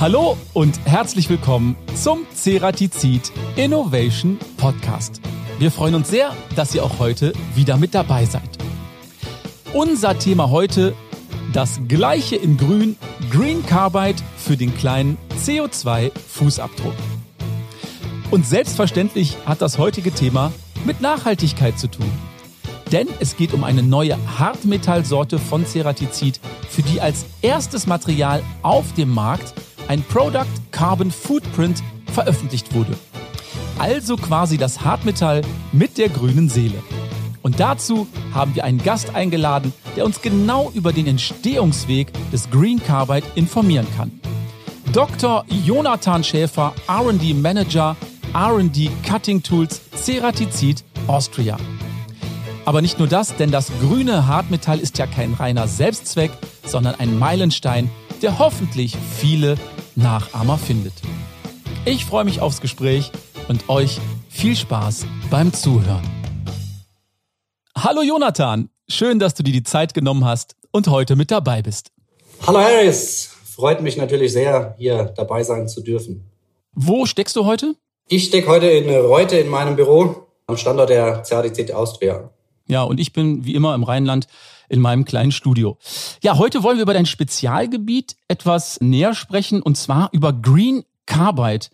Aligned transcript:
Hallo 0.00 0.38
und 0.54 0.80
herzlich 0.86 1.28
willkommen 1.28 1.76
zum 1.94 2.20
Ceratizid 2.34 3.30
Innovation 3.56 4.38
Podcast. 4.56 5.20
Wir 5.58 5.70
freuen 5.70 5.94
uns 5.94 6.08
sehr, 6.08 6.34
dass 6.56 6.74
ihr 6.74 6.82
auch 6.82 6.98
heute 6.98 7.34
wieder 7.54 7.76
mit 7.76 7.94
dabei 7.94 8.24
seid. 8.24 8.48
Unser 9.74 10.18
Thema 10.18 10.48
heute, 10.48 10.94
das 11.52 11.82
gleiche 11.86 12.36
in 12.36 12.56
grün, 12.56 12.96
Green 13.30 13.62
Carbide 13.66 14.22
für 14.38 14.56
den 14.56 14.74
kleinen 14.74 15.18
CO2-Fußabdruck. 15.44 16.94
Und 18.30 18.46
selbstverständlich 18.46 19.36
hat 19.44 19.60
das 19.60 19.76
heutige 19.76 20.12
Thema 20.12 20.50
mit 20.86 21.02
Nachhaltigkeit 21.02 21.78
zu 21.78 21.88
tun. 21.88 22.10
Denn 22.90 23.06
es 23.20 23.36
geht 23.36 23.52
um 23.52 23.64
eine 23.64 23.82
neue 23.82 24.16
Hartmetallsorte 24.38 25.38
von 25.38 25.66
Ceratizid, 25.66 26.40
für 26.70 26.80
die 26.80 27.02
als 27.02 27.26
erstes 27.42 27.86
Material 27.86 28.42
auf 28.62 28.94
dem 28.94 29.12
Markt 29.12 29.52
ein 29.90 30.04
Product 30.04 30.46
Carbon 30.70 31.10
Footprint 31.10 31.82
veröffentlicht 32.12 32.72
wurde. 32.74 32.96
Also 33.76 34.16
quasi 34.16 34.56
das 34.56 34.84
Hartmetall 34.84 35.42
mit 35.72 35.98
der 35.98 36.08
grünen 36.08 36.48
Seele. 36.48 36.80
Und 37.42 37.58
dazu 37.58 38.06
haben 38.32 38.54
wir 38.54 38.62
einen 38.62 38.80
Gast 38.80 39.16
eingeladen, 39.16 39.72
der 39.96 40.04
uns 40.04 40.22
genau 40.22 40.70
über 40.76 40.92
den 40.92 41.08
Entstehungsweg 41.08 42.12
des 42.30 42.48
Green 42.50 42.80
Carbide 42.80 43.26
informieren 43.34 43.88
kann. 43.96 44.12
Dr. 44.92 45.44
Jonathan 45.48 46.22
Schäfer, 46.22 46.72
RD 46.88 47.34
Manager, 47.34 47.96
RD 48.32 48.90
Cutting 49.04 49.42
Tools, 49.42 49.80
Ceratizid, 49.96 50.84
Austria. 51.08 51.56
Aber 52.64 52.80
nicht 52.80 53.00
nur 53.00 53.08
das, 53.08 53.34
denn 53.34 53.50
das 53.50 53.72
grüne 53.80 54.28
Hartmetall 54.28 54.78
ist 54.78 54.98
ja 54.98 55.08
kein 55.08 55.34
reiner 55.34 55.66
Selbstzweck, 55.66 56.30
sondern 56.64 56.94
ein 56.94 57.18
Meilenstein, 57.18 57.90
der 58.22 58.38
hoffentlich 58.38 58.96
viele 59.18 59.56
Nachahmer 60.00 60.58
findet. 60.58 60.94
Ich 61.84 62.04
freue 62.04 62.24
mich 62.24 62.40
aufs 62.40 62.60
Gespräch 62.60 63.12
und 63.48 63.68
euch 63.68 64.00
viel 64.28 64.56
Spaß 64.56 65.06
beim 65.30 65.52
Zuhören. 65.52 66.08
Hallo 67.76 68.02
Jonathan, 68.02 68.68
schön, 68.88 69.18
dass 69.18 69.34
du 69.34 69.42
dir 69.42 69.52
die 69.52 69.62
Zeit 69.62 69.94
genommen 69.94 70.24
hast 70.24 70.56
und 70.72 70.88
heute 70.88 71.16
mit 71.16 71.30
dabei 71.30 71.62
bist. 71.62 71.92
Hallo 72.46 72.58
Harris, 72.58 73.30
freut 73.44 73.82
mich 73.82 73.96
natürlich 73.96 74.32
sehr, 74.32 74.74
hier 74.78 75.04
dabei 75.16 75.42
sein 75.42 75.68
zu 75.68 75.82
dürfen. 75.82 76.30
Wo 76.72 77.06
steckst 77.06 77.36
du 77.36 77.44
heute? 77.44 77.74
Ich 78.08 78.24
stecke 78.24 78.48
heute 78.48 78.66
in 78.66 78.88
Reute 78.90 79.36
in 79.36 79.48
meinem 79.48 79.76
Büro 79.76 80.26
am 80.46 80.56
Standort 80.56 80.90
der 80.90 81.22
CADC 81.22 81.72
Austria. 81.72 82.30
Ja, 82.70 82.84
und 82.84 83.00
ich 83.00 83.12
bin 83.12 83.44
wie 83.44 83.56
immer 83.56 83.74
im 83.74 83.82
Rheinland 83.82 84.28
in 84.68 84.80
meinem 84.80 85.04
kleinen 85.04 85.32
Studio. 85.32 85.76
Ja, 86.22 86.38
heute 86.38 86.62
wollen 86.62 86.76
wir 86.78 86.84
über 86.84 86.94
dein 86.94 87.04
Spezialgebiet 87.04 88.14
etwas 88.28 88.80
näher 88.80 89.12
sprechen 89.12 89.60
und 89.60 89.76
zwar 89.76 90.08
über 90.12 90.32
Green 90.32 90.84
Carbide. 91.04 91.66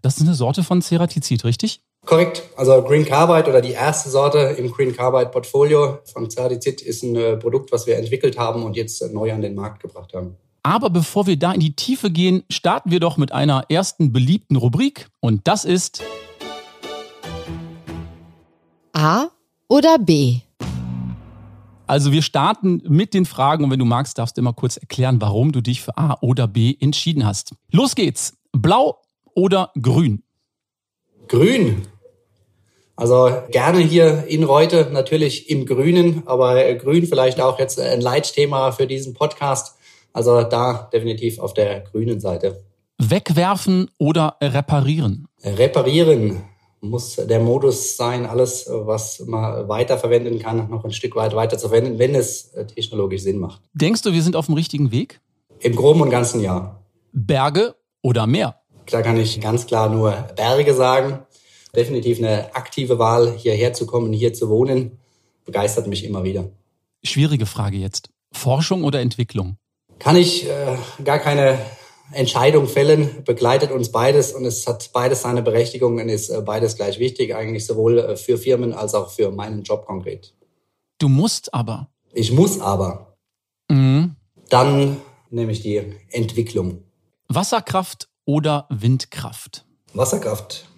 Das 0.00 0.16
ist 0.16 0.22
eine 0.22 0.34
Sorte 0.34 0.62
von 0.62 0.80
Ceratizid, 0.80 1.44
richtig? 1.44 1.80
Korrekt. 2.06 2.44
Also 2.56 2.82
Green 2.82 3.04
Carbide 3.04 3.50
oder 3.50 3.60
die 3.60 3.72
erste 3.72 4.10
Sorte 4.10 4.38
im 4.38 4.70
Green 4.70 4.94
Carbide 4.94 5.30
Portfolio 5.30 5.98
von 6.04 6.30
Ceratizid 6.30 6.82
ist 6.82 7.02
ein 7.02 7.16
äh, 7.16 7.36
Produkt, 7.36 7.72
was 7.72 7.88
wir 7.88 7.96
entwickelt 7.96 8.38
haben 8.38 8.62
und 8.62 8.76
jetzt 8.76 9.02
äh, 9.02 9.08
neu 9.08 9.32
an 9.32 9.42
den 9.42 9.56
Markt 9.56 9.82
gebracht 9.82 10.14
haben. 10.14 10.36
Aber 10.62 10.88
bevor 10.88 11.26
wir 11.26 11.36
da 11.36 11.52
in 11.52 11.60
die 11.60 11.74
Tiefe 11.74 12.12
gehen, 12.12 12.44
starten 12.48 12.92
wir 12.92 13.00
doch 13.00 13.16
mit 13.16 13.32
einer 13.32 13.64
ersten 13.68 14.12
beliebten 14.12 14.54
Rubrik 14.54 15.08
und 15.18 15.48
das 15.48 15.64
ist 15.64 16.04
A 18.92 19.33
oder 19.74 19.98
B? 19.98 20.36
Also 21.88 22.12
wir 22.12 22.22
starten 22.22 22.80
mit 22.88 23.12
den 23.12 23.26
Fragen 23.26 23.64
und 23.64 23.72
wenn 23.72 23.80
du 23.80 23.84
magst, 23.84 24.18
darfst 24.18 24.36
du 24.36 24.40
immer 24.40 24.52
kurz 24.52 24.76
erklären, 24.76 25.20
warum 25.20 25.50
du 25.50 25.60
dich 25.60 25.82
für 25.82 25.98
A 25.98 26.16
oder 26.20 26.46
B 26.46 26.76
entschieden 26.78 27.26
hast. 27.26 27.56
Los 27.72 27.96
geht's. 27.96 28.34
Blau 28.52 29.02
oder 29.34 29.72
grün? 29.82 30.22
Grün. 31.26 31.88
Also 32.94 33.42
gerne 33.50 33.80
hier 33.80 34.28
in 34.28 34.44
Reute, 34.44 34.90
natürlich 34.92 35.50
im 35.50 35.66
Grünen, 35.66 36.22
aber 36.26 36.72
Grün 36.74 37.04
vielleicht 37.04 37.40
auch 37.40 37.58
jetzt 37.58 37.80
ein 37.80 38.00
Leitthema 38.00 38.70
für 38.70 38.86
diesen 38.86 39.12
Podcast. 39.12 39.76
Also 40.12 40.44
da 40.44 40.88
definitiv 40.92 41.40
auf 41.40 41.52
der 41.52 41.80
grünen 41.80 42.20
Seite. 42.20 42.62
Wegwerfen 42.98 43.90
oder 43.98 44.36
reparieren? 44.40 45.26
Reparieren 45.42 46.44
muss 46.84 47.16
der 47.16 47.40
Modus 47.40 47.96
sein, 47.96 48.26
alles, 48.26 48.66
was 48.68 49.20
man 49.26 49.68
weiterverwenden 49.68 50.38
kann, 50.38 50.68
noch 50.70 50.84
ein 50.84 50.92
Stück 50.92 51.16
weit 51.16 51.34
weiter 51.34 51.58
zu 51.58 51.68
verwenden, 51.68 51.98
wenn 51.98 52.14
es 52.14 52.52
technologisch 52.74 53.22
Sinn 53.22 53.38
macht. 53.38 53.62
Denkst 53.72 54.02
du, 54.02 54.12
wir 54.12 54.22
sind 54.22 54.36
auf 54.36 54.46
dem 54.46 54.54
richtigen 54.54 54.92
Weg? 54.92 55.20
Im 55.60 55.76
Groben 55.76 56.00
und 56.00 56.10
Ganzen 56.10 56.40
ja. 56.40 56.80
Berge 57.12 57.74
oder 58.02 58.26
Meer? 58.26 58.60
Da 58.90 59.02
kann 59.02 59.16
ich 59.16 59.40
ganz 59.40 59.66
klar 59.66 59.88
nur 59.88 60.12
Berge 60.36 60.74
sagen. 60.74 61.20
Definitiv 61.74 62.18
eine 62.18 62.54
aktive 62.54 62.98
Wahl, 62.98 63.32
hierher 63.36 63.72
zu 63.72 63.86
kommen, 63.86 64.12
hier 64.12 64.32
zu 64.32 64.48
wohnen, 64.48 64.98
begeistert 65.44 65.86
mich 65.86 66.04
immer 66.04 66.22
wieder. 66.22 66.50
Schwierige 67.02 67.46
Frage 67.46 67.78
jetzt. 67.78 68.10
Forschung 68.32 68.84
oder 68.84 69.00
Entwicklung? 69.00 69.56
Kann 69.98 70.16
ich 70.16 70.48
äh, 70.48 70.76
gar 71.02 71.18
keine 71.18 71.58
Entscheidung 72.12 72.66
fällen, 72.66 73.24
begleitet 73.24 73.70
uns 73.70 73.90
beides 73.90 74.32
und 74.32 74.44
es 74.44 74.66
hat 74.66 74.92
beides 74.92 75.22
seine 75.22 75.42
Berechtigung 75.42 75.98
und 75.98 76.08
ist 76.08 76.30
äh, 76.30 76.40
beides 76.42 76.76
gleich 76.76 76.98
wichtig, 76.98 77.34
eigentlich 77.34 77.66
sowohl 77.66 77.98
äh, 77.98 78.16
für 78.16 78.38
Firmen 78.38 78.72
als 78.72 78.94
auch 78.94 79.10
für 79.10 79.30
meinen 79.30 79.62
Job 79.62 79.86
konkret. 79.86 80.34
Du 80.98 81.08
musst 81.08 81.52
aber. 81.52 81.88
Ich 82.12 82.30
muss 82.32 82.60
aber. 82.60 83.16
Mhm. 83.68 84.16
Dann 84.48 84.98
nehme 85.30 85.52
ich 85.52 85.62
die 85.62 85.82
Entwicklung. 86.10 86.84
Wasserkraft 87.28 88.08
oder 88.24 88.66
Windkraft? 88.70 89.64
Wasserkraft. 89.94 90.68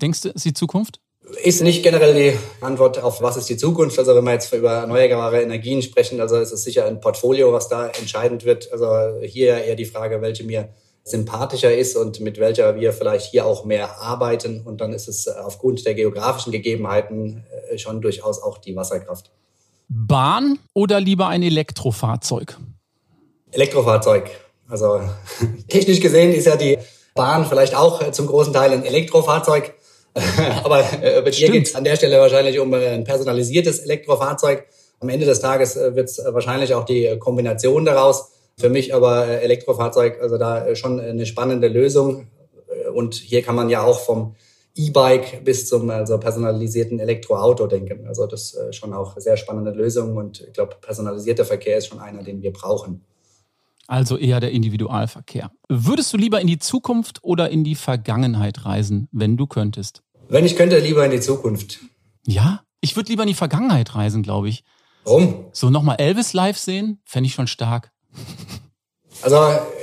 Denkst 0.00 0.22
du, 0.22 0.28
ist 0.30 0.44
die 0.44 0.52
Zukunft? 0.52 1.00
Ist 1.42 1.62
nicht 1.62 1.82
generell 1.82 2.14
die 2.14 2.38
Antwort 2.60 3.02
auf 3.02 3.22
was 3.22 3.36
ist 3.36 3.48
die 3.48 3.56
Zukunft. 3.56 3.98
Also 3.98 4.14
wenn 4.14 4.24
wir 4.24 4.32
jetzt 4.32 4.52
über 4.52 4.72
erneuerbare 4.72 5.42
Energien 5.42 5.82
sprechen, 5.82 6.20
also 6.20 6.36
ist 6.36 6.52
es 6.52 6.64
sicher 6.64 6.86
ein 6.86 7.00
Portfolio, 7.00 7.52
was 7.52 7.68
da 7.68 7.88
entscheidend 7.88 8.44
wird. 8.44 8.72
Also 8.72 8.86
hier 9.22 9.64
eher 9.64 9.76
die 9.76 9.84
Frage, 9.84 10.20
welche 10.22 10.44
mir 10.44 10.70
sympathischer 11.04 11.74
ist 11.74 11.96
und 11.96 12.20
mit 12.20 12.38
welcher 12.38 12.76
wir 12.76 12.92
vielleicht 12.92 13.30
hier 13.30 13.44
auch 13.44 13.64
mehr 13.64 14.00
arbeiten. 14.00 14.62
Und 14.64 14.80
dann 14.80 14.92
ist 14.92 15.06
es 15.06 15.28
aufgrund 15.28 15.84
der 15.86 15.94
geografischen 15.94 16.50
Gegebenheiten 16.50 17.44
äh, 17.70 17.78
schon 17.78 18.00
durchaus 18.00 18.42
auch 18.42 18.58
die 18.58 18.74
Wasserkraft. 18.74 19.30
Bahn 19.88 20.58
oder 20.72 21.00
lieber 21.00 21.28
ein 21.28 21.42
Elektrofahrzeug? 21.42 22.56
Elektrofahrzeug. 23.52 24.30
Also 24.66 25.00
technisch 25.68 26.00
gesehen 26.00 26.32
ist 26.32 26.46
ja 26.46 26.56
die 26.56 26.78
Bahn 27.14 27.44
vielleicht 27.44 27.74
auch 27.74 28.10
zum 28.10 28.26
großen 28.26 28.52
Teil 28.52 28.72
ein 28.72 28.84
Elektrofahrzeug. 28.84 29.74
Aber 30.64 30.80
äh, 31.02 31.22
bei 31.22 31.30
dir 31.30 31.50
geht 31.50 31.66
es 31.66 31.74
an 31.74 31.84
der 31.84 31.96
Stelle 31.96 32.18
wahrscheinlich 32.18 32.58
um 32.60 32.72
äh, 32.72 32.88
ein 32.88 33.04
personalisiertes 33.04 33.80
Elektrofahrzeug. 33.80 34.64
Am 35.00 35.08
Ende 35.08 35.26
des 35.26 35.40
Tages 35.40 35.76
äh, 35.76 35.96
wird 35.96 36.08
es 36.08 36.18
äh, 36.18 36.32
wahrscheinlich 36.32 36.74
auch 36.74 36.84
die 36.84 37.18
Kombination 37.18 37.84
daraus. 37.84 38.30
Für 38.56 38.68
mich 38.68 38.94
aber 38.94 39.26
äh, 39.26 39.42
Elektrofahrzeug, 39.42 40.20
also 40.20 40.38
da 40.38 40.74
schon 40.76 41.00
eine 41.00 41.26
spannende 41.26 41.68
Lösung. 41.68 42.28
Und 42.94 43.14
hier 43.14 43.42
kann 43.42 43.56
man 43.56 43.68
ja 43.70 43.82
auch 43.82 43.98
vom 43.98 44.36
E-Bike 44.76 45.44
bis 45.44 45.68
zum 45.68 45.90
also 45.90 46.18
personalisierten 46.18 47.00
Elektroauto 47.00 47.66
denken. 47.66 48.06
Also 48.06 48.26
das 48.26 48.54
ist 48.54 48.76
schon 48.76 48.92
auch 48.92 49.18
sehr 49.18 49.36
spannende 49.36 49.72
Lösung 49.72 50.16
und 50.16 50.40
ich 50.40 50.52
glaube, 50.52 50.76
personalisierter 50.80 51.44
Verkehr 51.44 51.78
ist 51.78 51.88
schon 51.88 52.00
einer, 52.00 52.22
den 52.22 52.42
wir 52.42 52.52
brauchen. 52.52 53.04
Also 53.86 54.16
eher 54.16 54.40
der 54.40 54.50
Individualverkehr. 54.50 55.50
Würdest 55.68 56.12
du 56.12 56.16
lieber 56.16 56.40
in 56.40 56.46
die 56.46 56.58
Zukunft 56.58 57.22
oder 57.22 57.50
in 57.50 57.64
die 57.64 57.74
Vergangenheit 57.74 58.64
reisen, 58.64 59.08
wenn 59.12 59.36
du 59.36 59.46
könntest? 59.46 60.03
Wenn 60.28 60.46
ich 60.46 60.56
könnte, 60.56 60.78
lieber 60.78 61.04
in 61.04 61.10
die 61.10 61.20
Zukunft. 61.20 61.80
Ja, 62.26 62.62
ich 62.80 62.96
würde 62.96 63.10
lieber 63.10 63.22
in 63.22 63.28
die 63.28 63.34
Vergangenheit 63.34 63.94
reisen, 63.94 64.22
glaube 64.22 64.48
ich. 64.48 64.64
Warum? 65.04 65.46
So 65.52 65.70
nochmal 65.70 65.96
Elvis 65.98 66.32
live 66.32 66.58
sehen, 66.58 67.00
fände 67.04 67.28
ich 67.28 67.34
schon 67.34 67.46
stark. 67.46 67.90
Also 69.22 69.38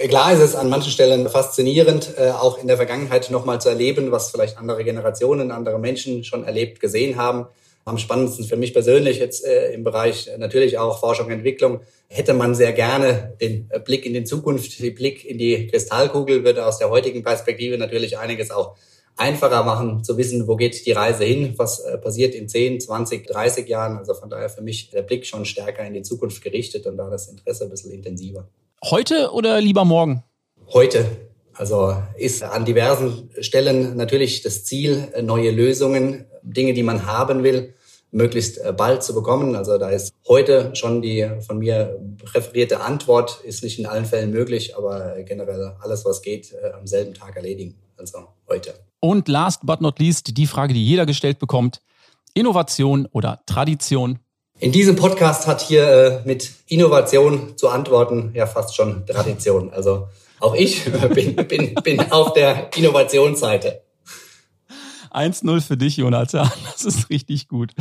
klar 0.07 0.33
ist 0.33 0.39
es 0.39 0.55
an 0.55 0.69
manchen 0.69 0.91
Stellen 0.91 1.27
faszinierend, 1.29 2.13
äh, 2.17 2.31
auch 2.31 2.59
in 2.59 2.67
der 2.67 2.77
Vergangenheit 2.77 3.31
nochmal 3.31 3.61
zu 3.61 3.69
erleben, 3.69 4.11
was 4.11 4.29
vielleicht 4.29 4.57
andere 4.57 4.83
Generationen, 4.83 5.51
andere 5.51 5.79
Menschen 5.79 6.23
schon 6.23 6.43
erlebt, 6.43 6.79
gesehen 6.79 7.15
haben. 7.15 7.47
Am 7.83 7.97
spannendsten 7.97 8.45
für 8.45 8.57
mich 8.57 8.73
persönlich 8.73 9.17
jetzt 9.17 9.43
äh, 9.43 9.73
im 9.73 9.83
Bereich 9.83 10.29
natürlich 10.37 10.77
auch 10.77 10.99
Forschung 10.99 11.27
und 11.27 11.31
Entwicklung 11.31 11.79
hätte 12.07 12.33
man 12.33 12.53
sehr 12.53 12.73
gerne 12.73 13.33
den 13.41 13.69
Blick 13.85 14.05
in 14.05 14.13
die 14.13 14.23
Zukunft, 14.23 14.79
den 14.79 14.93
Blick 14.93 15.25
in 15.25 15.37
die 15.37 15.67
Kristallkugel 15.67 16.43
würde 16.43 16.65
aus 16.65 16.77
der 16.77 16.89
heutigen 16.89 17.23
Perspektive 17.23 17.77
natürlich 17.77 18.19
einiges 18.19 18.51
auch 18.51 18.75
einfacher 19.17 19.63
machen, 19.63 20.03
zu 20.03 20.17
wissen, 20.17 20.47
wo 20.47 20.55
geht 20.55 20.85
die 20.85 20.91
Reise 20.91 21.23
hin, 21.23 21.53
was 21.57 21.79
äh, 21.79 21.97
passiert 21.97 22.33
in 22.33 22.49
10, 22.49 22.81
20, 22.81 23.27
30 23.27 23.67
Jahren. 23.67 23.97
Also 23.97 24.13
von 24.13 24.29
daher 24.29 24.49
für 24.49 24.61
mich 24.61 24.89
der 24.89 25.01
Blick 25.01 25.25
schon 25.25 25.45
stärker 25.45 25.85
in 25.85 25.93
die 25.93 26.01
Zukunft 26.01 26.41
gerichtet 26.41 26.85
und 26.87 26.97
da 26.97 27.09
das 27.09 27.27
Interesse 27.27 27.65
ein 27.65 27.69
bisschen 27.69 27.91
intensiver. 27.91 28.47
Heute 28.83 29.31
oder 29.31 29.61
lieber 29.61 29.85
morgen? 29.85 30.23
Heute. 30.73 31.05
Also 31.53 31.95
ist 32.17 32.43
an 32.43 32.65
diversen 32.65 33.29
Stellen 33.39 33.95
natürlich 33.97 34.41
das 34.41 34.63
Ziel, 34.63 35.09
neue 35.21 35.51
Lösungen, 35.51 36.25
Dinge, 36.41 36.73
die 36.73 36.81
man 36.81 37.05
haben 37.05 37.43
will, 37.43 37.75
möglichst 38.11 38.57
äh, 38.57 38.73
bald 38.75 39.03
zu 39.03 39.13
bekommen. 39.13 39.55
Also 39.55 39.77
da 39.77 39.89
ist 39.89 40.13
heute 40.27 40.75
schon 40.75 41.01
die 41.01 41.29
von 41.45 41.59
mir 41.59 41.99
präferierte 42.23 42.81
Antwort, 42.81 43.41
ist 43.43 43.63
nicht 43.63 43.79
in 43.79 43.85
allen 43.85 44.05
Fällen 44.05 44.31
möglich, 44.31 44.75
aber 44.75 45.15
generell 45.23 45.75
alles, 45.81 46.05
was 46.05 46.21
geht, 46.21 46.53
äh, 46.53 46.71
am 46.71 46.87
selben 46.87 47.13
Tag 47.13 47.35
erledigen. 47.35 47.75
Also 48.01 48.27
heute. 48.49 48.73
Und 48.99 49.27
last 49.27 49.61
but 49.63 49.79
not 49.79 49.99
least 49.99 50.35
die 50.35 50.47
Frage, 50.47 50.73
die 50.73 50.83
jeder 50.83 51.05
gestellt 51.05 51.37
bekommt. 51.37 51.81
Innovation 52.33 53.07
oder 53.11 53.41
Tradition? 53.45 54.17
In 54.59 54.71
diesem 54.71 54.95
Podcast 54.95 55.45
hat 55.45 55.61
hier 55.61 55.87
äh, 55.87 56.21
mit 56.25 56.51
Innovation 56.67 57.57
zu 57.57 57.69
antworten 57.69 58.31
ja 58.33 58.47
fast 58.47 58.75
schon 58.75 59.05
Tradition. 59.05 59.71
Also 59.71 60.07
auch 60.39 60.55
ich 60.55 60.83
bin, 61.13 61.35
bin, 61.35 61.75
bin 61.75 62.11
auf 62.11 62.33
der 62.33 62.75
Innovationsseite. 62.75 63.83
1-0 65.11 65.61
für 65.61 65.77
dich, 65.77 65.97
Jonathan. 65.97 66.49
Das 66.71 66.85
ist 66.85 67.09
richtig 67.11 67.47
gut. 67.47 67.73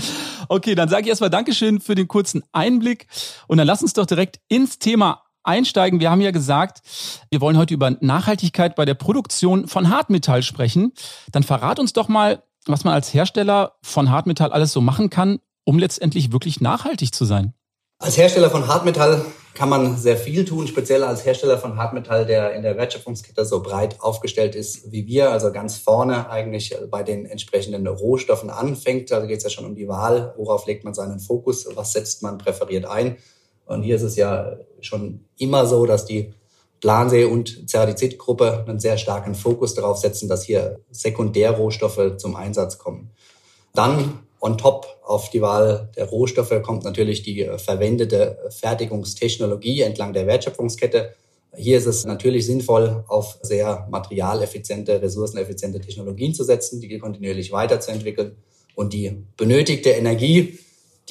Okay, 0.48 0.74
dann 0.74 0.90
sage 0.90 1.04
ich 1.04 1.08
erstmal 1.08 1.30
Dankeschön 1.30 1.80
für 1.80 1.94
den 1.94 2.08
kurzen 2.08 2.42
Einblick. 2.52 3.06
Und 3.46 3.56
dann 3.56 3.66
lass 3.66 3.82
uns 3.82 3.94
doch 3.94 4.04
direkt 4.04 4.40
ins 4.48 4.78
Thema 4.78 5.22
einsteigen. 5.42 6.00
Wir 6.00 6.10
haben 6.10 6.20
ja 6.20 6.30
gesagt, 6.30 6.82
wir 7.30 7.40
wollen 7.40 7.56
heute 7.56 7.74
über 7.74 7.90
Nachhaltigkeit 8.00 8.76
bei 8.76 8.84
der 8.84 8.94
Produktion 8.94 9.68
von 9.68 9.90
Hartmetall 9.90 10.42
sprechen. 10.42 10.92
Dann 11.32 11.42
verrat 11.42 11.78
uns 11.78 11.92
doch 11.92 12.08
mal, 12.08 12.42
was 12.66 12.84
man 12.84 12.94
als 12.94 13.12
Hersteller 13.14 13.72
von 13.82 14.10
Hartmetall 14.10 14.52
alles 14.52 14.72
so 14.72 14.80
machen 14.80 15.10
kann, 15.10 15.38
um 15.64 15.78
letztendlich 15.78 16.32
wirklich 16.32 16.60
nachhaltig 16.60 17.14
zu 17.14 17.24
sein. 17.24 17.54
Als 17.98 18.16
Hersteller 18.16 18.50
von 18.50 18.66
Hartmetall 18.66 19.24
kann 19.54 19.68
man 19.68 19.96
sehr 19.96 20.16
viel 20.16 20.44
tun, 20.44 20.66
speziell 20.66 21.04
als 21.04 21.24
Hersteller 21.24 21.58
von 21.58 21.76
Hartmetall, 21.76 22.24
der 22.24 22.54
in 22.54 22.62
der 22.62 22.76
Wertschöpfungskette 22.76 23.44
so 23.44 23.62
breit 23.62 24.00
aufgestellt 24.00 24.54
ist 24.54 24.90
wie 24.90 25.06
wir, 25.06 25.30
also 25.30 25.52
ganz 25.52 25.76
vorne 25.76 26.30
eigentlich 26.30 26.74
bei 26.90 27.02
den 27.02 27.26
entsprechenden 27.26 27.86
Rohstoffen 27.86 28.48
anfängt. 28.48 29.10
Da 29.10 29.24
geht 29.26 29.38
es 29.38 29.44
ja 29.44 29.50
schon 29.50 29.66
um 29.66 29.74
die 29.74 29.88
Wahl, 29.88 30.32
worauf 30.36 30.66
legt 30.66 30.84
man 30.84 30.94
seinen 30.94 31.20
Fokus, 31.20 31.66
was 31.74 31.92
setzt 31.92 32.22
man 32.22 32.38
präferiert 32.38 32.86
ein. 32.86 33.16
Und 33.66 33.82
hier 33.82 33.96
ist 33.96 34.02
es 34.02 34.16
ja 34.16 34.56
schon 34.82 35.24
immer 35.38 35.66
so, 35.66 35.86
dass 35.86 36.04
die 36.04 36.32
Plansee- 36.80 37.24
und 37.24 37.68
Ceradizid-Gruppe 37.68 38.64
einen 38.66 38.80
sehr 38.80 38.96
starken 38.96 39.34
Fokus 39.34 39.74
darauf 39.74 39.98
setzen, 39.98 40.28
dass 40.28 40.44
hier 40.44 40.80
Sekundärrohstoffe 40.90 42.16
zum 42.16 42.36
Einsatz 42.36 42.78
kommen. 42.78 43.10
Dann 43.74 44.20
On 44.42 44.56
top 44.56 44.86
auf 45.04 45.28
die 45.28 45.42
Wahl 45.42 45.90
der 45.96 46.06
Rohstoffe 46.06 46.62
kommt 46.62 46.84
natürlich 46.84 47.22
die 47.22 47.42
äh, 47.42 47.58
verwendete 47.58 48.38
Fertigungstechnologie 48.48 49.82
entlang 49.82 50.14
der 50.14 50.26
Wertschöpfungskette. 50.26 51.14
Hier 51.54 51.76
ist 51.76 51.86
es 51.86 52.06
natürlich 52.06 52.46
sinnvoll, 52.46 53.04
auf 53.08 53.38
sehr 53.42 53.86
materialeffiziente, 53.90 55.02
ressourceneffiziente 55.02 55.80
Technologien 55.80 56.32
zu 56.32 56.44
setzen, 56.44 56.80
die 56.80 56.98
kontinuierlich 56.98 57.52
weiterzuentwickeln 57.52 58.36
und 58.76 58.92
die 58.94 59.24
benötigte 59.36 59.90
Energie, 59.90 60.58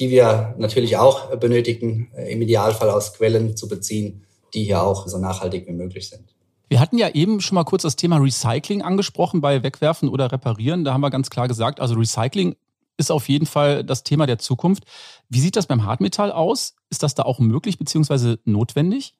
die 0.00 0.10
wir 0.10 0.54
natürlich 0.58 0.96
auch 0.96 1.36
benötigen, 1.36 2.10
äh, 2.16 2.32
im 2.32 2.42
Idealfall 2.42 2.90
aus 2.90 3.12
Quellen 3.12 3.56
zu 3.56 3.68
beziehen, 3.68 4.24
die 4.54 4.64
hier 4.64 4.82
auch 4.82 5.06
so 5.06 5.18
nachhaltig 5.18 5.66
wie 5.68 5.72
möglich 5.72 6.08
sind. 6.08 6.24
Wir 6.68 6.80
hatten 6.80 6.98
ja 6.98 7.10
eben 7.10 7.40
schon 7.40 7.56
mal 7.56 7.64
kurz 7.64 7.82
das 7.82 7.96
Thema 7.96 8.16
Recycling 8.16 8.80
angesprochen 8.80 9.40
bei 9.40 9.62
Wegwerfen 9.62 10.08
oder 10.08 10.32
Reparieren. 10.32 10.84
Da 10.84 10.94
haben 10.94 11.00
wir 11.02 11.10
ganz 11.10 11.28
klar 11.28 11.48
gesagt, 11.48 11.80
also 11.80 11.94
Recycling 11.96 12.56
ist 12.96 13.10
auf 13.10 13.28
jeden 13.28 13.46
Fall 13.46 13.84
das 13.84 14.04
Thema 14.04 14.26
der 14.26 14.38
Zukunft. 14.38 14.84
Wie 15.28 15.40
sieht 15.40 15.56
das 15.56 15.66
beim 15.66 15.84
Hartmetall 15.84 16.32
aus? 16.32 16.74
Ist 16.88 17.02
das 17.02 17.14
da 17.14 17.24
auch 17.24 17.38
möglich 17.38 17.78
bzw. 17.78 18.36
notwendig? 18.44 19.14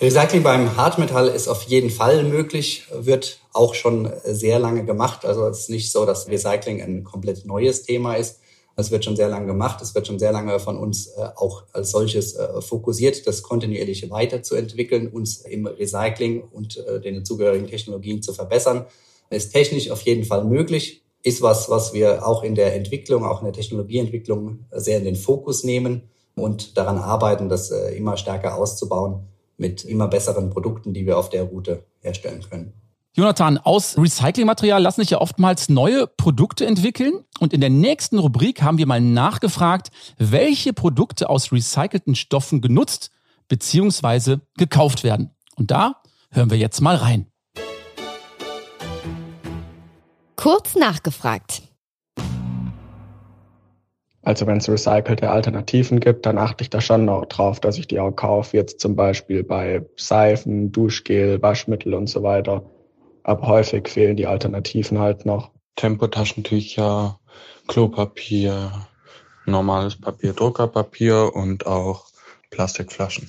Recycling 0.00 0.42
beim 0.42 0.76
Hartmetall 0.76 1.28
ist 1.28 1.46
auf 1.46 1.62
jeden 1.64 1.90
Fall 1.90 2.24
möglich, 2.24 2.86
wird 2.92 3.38
auch 3.52 3.74
schon 3.74 4.10
sehr 4.24 4.58
lange 4.58 4.84
gemacht. 4.84 5.24
Also 5.24 5.46
es 5.46 5.60
ist 5.60 5.70
nicht 5.70 5.92
so, 5.92 6.04
dass 6.04 6.26
Recycling 6.26 6.82
ein 6.82 7.04
komplett 7.04 7.46
neues 7.46 7.84
Thema 7.84 8.14
ist. 8.14 8.40
Es 8.76 8.90
wird 8.90 9.04
schon 9.04 9.16
sehr 9.16 9.28
lange 9.28 9.46
gemacht. 9.46 9.80
Es 9.82 9.94
wird 9.94 10.06
schon 10.06 10.18
sehr 10.18 10.32
lange 10.32 10.58
von 10.58 10.76
uns 10.76 11.08
äh, 11.08 11.28
auch 11.36 11.64
als 11.72 11.90
solches 11.90 12.34
äh, 12.34 12.60
fokussiert, 12.60 13.26
das 13.26 13.42
kontinuierlich 13.42 14.10
weiterzuentwickeln, 14.10 15.08
uns 15.08 15.42
im 15.42 15.66
Recycling 15.66 16.42
und 16.42 16.76
äh, 16.78 17.00
den 17.00 17.24
zugehörigen 17.24 17.68
Technologien 17.68 18.22
zu 18.22 18.32
verbessern. 18.32 18.86
Ist 19.30 19.52
technisch 19.52 19.90
auf 19.90 20.02
jeden 20.02 20.24
Fall 20.24 20.44
möglich 20.44 21.04
ist 21.24 21.40
was, 21.40 21.70
was 21.70 21.94
wir 21.94 22.26
auch 22.26 22.44
in 22.44 22.54
der 22.54 22.76
Entwicklung, 22.76 23.24
auch 23.24 23.40
in 23.40 23.46
der 23.46 23.54
Technologieentwicklung 23.54 24.66
sehr 24.70 24.98
in 24.98 25.04
den 25.04 25.16
Fokus 25.16 25.64
nehmen 25.64 26.02
und 26.36 26.76
daran 26.76 26.98
arbeiten, 26.98 27.48
das 27.48 27.70
äh, 27.70 27.96
immer 27.96 28.16
stärker 28.16 28.56
auszubauen 28.56 29.26
mit 29.56 29.84
immer 29.84 30.06
besseren 30.06 30.50
Produkten, 30.50 30.92
die 30.92 31.06
wir 31.06 31.16
auf 31.16 31.30
der 31.30 31.44
Route 31.44 31.84
herstellen 32.00 32.44
können. 32.48 32.74
Jonathan, 33.16 33.58
aus 33.58 33.96
Recyclingmaterial 33.96 34.82
lassen 34.82 35.02
sich 35.02 35.10
ja 35.10 35.20
oftmals 35.20 35.68
neue 35.68 36.08
Produkte 36.08 36.66
entwickeln. 36.66 37.24
Und 37.38 37.52
in 37.52 37.60
der 37.60 37.70
nächsten 37.70 38.18
Rubrik 38.18 38.60
haben 38.60 38.76
wir 38.76 38.88
mal 38.88 39.00
nachgefragt, 39.00 39.92
welche 40.18 40.72
Produkte 40.72 41.30
aus 41.30 41.52
recycelten 41.52 42.16
Stoffen 42.16 42.60
genutzt 42.60 43.12
bzw. 43.46 44.38
gekauft 44.56 45.04
werden. 45.04 45.30
Und 45.54 45.70
da 45.70 46.02
hören 46.32 46.50
wir 46.50 46.58
jetzt 46.58 46.80
mal 46.80 46.96
rein. 46.96 47.28
Kurz 50.34 50.74
nachgefragt. 50.74 51.62
Also 54.22 54.48
wenn 54.48 54.56
es 54.56 54.68
recycelte 54.68 55.30
Alternativen 55.30 56.00
gibt, 56.00 56.26
dann 56.26 56.36
achte 56.36 56.64
ich 56.64 56.70
da 56.70 56.80
schon 56.80 57.04
noch 57.04 57.26
drauf, 57.26 57.60
dass 57.60 57.78
ich 57.78 57.86
die 57.86 58.00
auch 58.00 58.10
kaufe. 58.10 58.56
Jetzt 58.56 58.80
zum 58.80 58.96
Beispiel 58.96 59.44
bei 59.44 59.86
Seifen, 59.96 60.72
Duschgel, 60.72 61.40
Waschmittel 61.42 61.94
und 61.94 62.08
so 62.08 62.24
weiter. 62.24 62.64
Aber 63.24 63.46
häufig 63.48 63.88
fehlen 63.88 64.16
die 64.16 64.26
Alternativen 64.26 64.98
halt 64.98 65.26
noch. 65.26 65.50
Tempotaschentücher, 65.76 67.18
Klopapier, 67.66 68.86
normales 69.46 70.00
Papier, 70.00 70.34
Druckerpapier 70.34 71.32
und 71.34 71.66
auch 71.66 72.06
Plastikflaschen. 72.50 73.28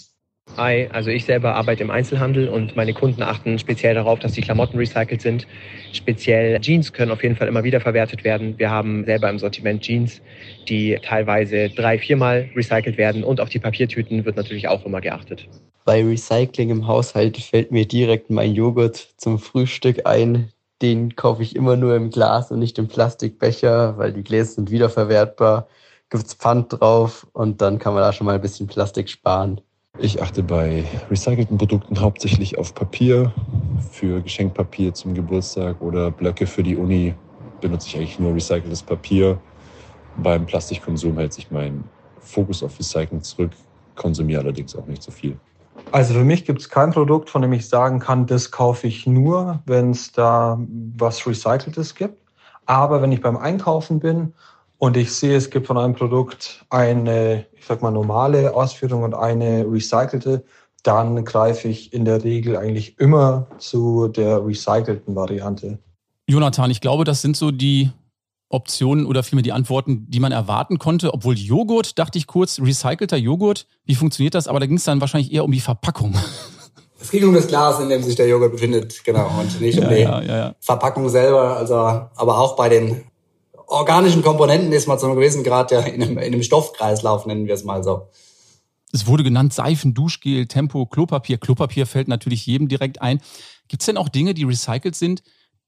Hi, 0.57 0.87
also 0.91 1.09
ich 1.09 1.25
selber 1.25 1.55
arbeite 1.55 1.83
im 1.83 1.89
Einzelhandel 1.89 2.47
und 2.49 2.75
meine 2.75 2.93
Kunden 2.93 3.23
achten 3.23 3.57
speziell 3.57 3.95
darauf, 3.95 4.19
dass 4.19 4.33
die 4.33 4.41
Klamotten 4.41 4.77
recycelt 4.77 5.21
sind. 5.21 5.47
Speziell 5.91 6.59
Jeans 6.61 6.93
können 6.93 7.11
auf 7.11 7.23
jeden 7.23 7.35
Fall 7.35 7.47
immer 7.47 7.63
wieder 7.63 7.81
verwertet 7.81 8.23
werden. 8.23 8.57
Wir 8.59 8.69
haben 8.69 9.05
selber 9.05 9.29
im 9.29 9.39
Sortiment 9.39 9.81
Jeans, 9.81 10.21
die 10.69 10.99
teilweise 11.01 11.69
drei, 11.69 11.97
viermal 11.97 12.49
recycelt 12.55 12.97
werden 12.97 13.23
und 13.23 13.41
auf 13.41 13.49
die 13.49 13.59
Papiertüten 13.59 14.23
wird 14.23 14.37
natürlich 14.37 14.67
auch 14.67 14.85
immer 14.85 15.01
geachtet. 15.01 15.49
Bei 15.85 16.03
Recycling 16.03 16.71
im 16.71 16.87
Haushalt 16.87 17.37
fällt 17.37 17.71
mir 17.71 17.85
direkt 17.87 18.31
mein 18.31 18.55
Joghurt 18.55 19.13
zum 19.17 19.37
Frühstück 19.37 20.07
ein. 20.07 20.51
Den 20.81 21.15
kaufe 21.15 21.43
ich 21.43 21.55
immer 21.55 21.75
nur 21.75 21.95
im 21.95 22.09
Glas 22.09 22.49
und 22.49 22.57
nicht 22.57 22.79
im 22.79 22.87
Plastikbecher, 22.87 23.95
weil 23.95 24.11
die 24.11 24.23
Gläser 24.23 24.53
sind 24.53 24.71
wiederverwertbar. 24.71 25.67
Gibt's 26.09 26.33
Pfand 26.33 26.73
drauf 26.73 27.27
und 27.33 27.61
dann 27.61 27.77
kann 27.77 27.93
man 27.93 28.01
da 28.01 28.13
schon 28.13 28.25
mal 28.25 28.33
ein 28.33 28.41
bisschen 28.41 28.65
Plastik 28.65 29.09
sparen. 29.09 29.61
Ich 29.99 30.19
achte 30.23 30.41
bei 30.41 30.85
recycelten 31.11 31.59
Produkten 31.59 32.01
hauptsächlich 32.01 32.57
auf 32.57 32.73
Papier. 32.73 33.31
Für 33.91 34.21
Geschenkpapier 34.21 34.91
zum 34.95 35.13
Geburtstag 35.13 35.79
oder 35.83 36.09
Blöcke 36.09 36.47
für 36.47 36.63
die 36.63 36.77
Uni 36.77 37.13
benutze 37.61 37.89
ich 37.89 37.97
eigentlich 37.97 38.17
nur 38.17 38.33
recyceltes 38.33 38.81
Papier. 38.81 39.37
Beim 40.17 40.47
Plastikkonsum 40.47 41.15
hält 41.19 41.33
sich 41.33 41.51
mein 41.51 41.83
Fokus 42.21 42.63
auf 42.63 42.79
Recycling 42.79 43.21
zurück, 43.21 43.51
konsumiere 43.95 44.41
allerdings 44.41 44.75
auch 44.75 44.87
nicht 44.87 45.03
so 45.03 45.11
viel. 45.11 45.37
Also 45.91 46.13
für 46.13 46.23
mich 46.23 46.45
gibt 46.45 46.61
es 46.61 46.69
kein 46.69 46.91
Produkt, 46.91 47.29
von 47.29 47.41
dem 47.41 47.53
ich 47.53 47.69
sagen 47.69 47.99
kann, 47.99 48.25
das 48.25 48.51
kaufe 48.51 48.87
ich 48.87 49.07
nur, 49.07 49.61
wenn 49.65 49.91
es 49.91 50.11
da 50.11 50.59
was 50.97 51.25
Recyceltes 51.25 51.95
gibt. 51.95 52.17
Aber 52.65 53.01
wenn 53.01 53.11
ich 53.11 53.21
beim 53.21 53.37
Einkaufen 53.37 53.99
bin 53.99 54.33
und 54.77 54.97
ich 54.97 55.13
sehe, 55.13 55.37
es 55.37 55.49
gibt 55.49 55.67
von 55.67 55.77
einem 55.77 55.93
Produkt 55.93 56.65
eine, 56.69 57.45
ich 57.53 57.65
sag 57.65 57.81
mal, 57.81 57.91
normale 57.91 58.53
Ausführung 58.53 59.03
und 59.03 59.13
eine 59.13 59.65
recycelte, 59.69 60.43
dann 60.83 61.23
greife 61.25 61.67
ich 61.67 61.93
in 61.93 62.05
der 62.05 62.23
Regel 62.23 62.57
eigentlich 62.57 62.99
immer 62.99 63.47
zu 63.57 64.07
der 64.07 64.45
recycelten 64.45 65.15
Variante. 65.15 65.79
Jonathan, 66.27 66.71
ich 66.71 66.81
glaube, 66.81 67.03
das 67.03 67.21
sind 67.21 67.37
so 67.37 67.51
die 67.51 67.91
Optionen 68.49 69.05
oder 69.05 69.23
vielmehr 69.23 69.43
die 69.43 69.51
Antworten, 69.51 70.05
die 70.09 70.19
man 70.19 70.31
erwarten 70.31 70.77
konnte. 70.79 71.13
Obwohl 71.13 71.37
Joghurt, 71.37 71.97
dachte 71.97 72.17
ich 72.17 72.27
kurz, 72.27 72.59
recycelter 72.59 73.17
Joghurt, 73.17 73.67
wie 73.85 73.95
funktioniert 73.95 74.35
das? 74.35 74.47
Aber 74.47 74.59
da 74.59 74.65
ging 74.65 74.77
es 74.77 74.83
dann 74.83 75.01
wahrscheinlich 75.01 75.33
eher 75.33 75.43
um 75.43 75.51
die 75.51 75.61
Verpackung. 75.61 76.15
Es 76.97 77.11
ging 77.11 77.27
um 77.27 77.35
das 77.35 77.45
Glas, 77.45 77.79
in 77.79 77.89
dem 77.89 78.01
sich 78.01 78.15
der 78.15 78.27
Joghurt 78.27 78.53
befindet, 78.53 79.03
genau, 79.03 79.29
und 79.39 79.61
nicht 79.61 79.77
um 79.77 79.89
die 79.89 79.95
ja, 79.95 80.23
ja, 80.23 80.55
Verpackung 80.59 81.07
selber. 81.07 81.55
Also, 81.55 81.75
aber 81.75 82.39
auch 82.39 82.55
bei 82.55 82.67
den 82.67 83.03
organischen 83.67 84.23
Komponenten 84.23 84.71
ist 84.71 84.87
man 84.87 84.97
zu 84.97 85.05
einem 85.05 85.15
gewissen 85.15 85.43
Grad 85.43 85.69
ja 85.69 85.81
in 85.81 86.01
einem, 86.01 86.17
in 86.17 86.33
einem 86.33 86.41
Stoffkreislauf, 86.41 87.27
nennen 87.27 87.45
wir 87.45 87.53
es 87.53 87.63
mal 87.63 87.83
so. 87.83 88.07
Es 88.91 89.05
wurde 89.05 89.23
genannt 89.23 89.53
Seifen, 89.53 89.93
Duschgel, 89.93 90.47
Tempo, 90.47 90.87
Klopapier. 90.87 91.37
Klopapier 91.37 91.85
fällt 91.85 92.07
natürlich 92.07 92.45
jedem 92.47 92.69
direkt 92.69 93.03
ein. 93.03 93.21
Gibt 93.67 93.83
es 93.83 93.85
denn 93.85 93.97
auch 93.97 94.09
Dinge, 94.09 94.33
die 94.33 94.43
recycelt 94.43 94.95
sind, 94.95 95.21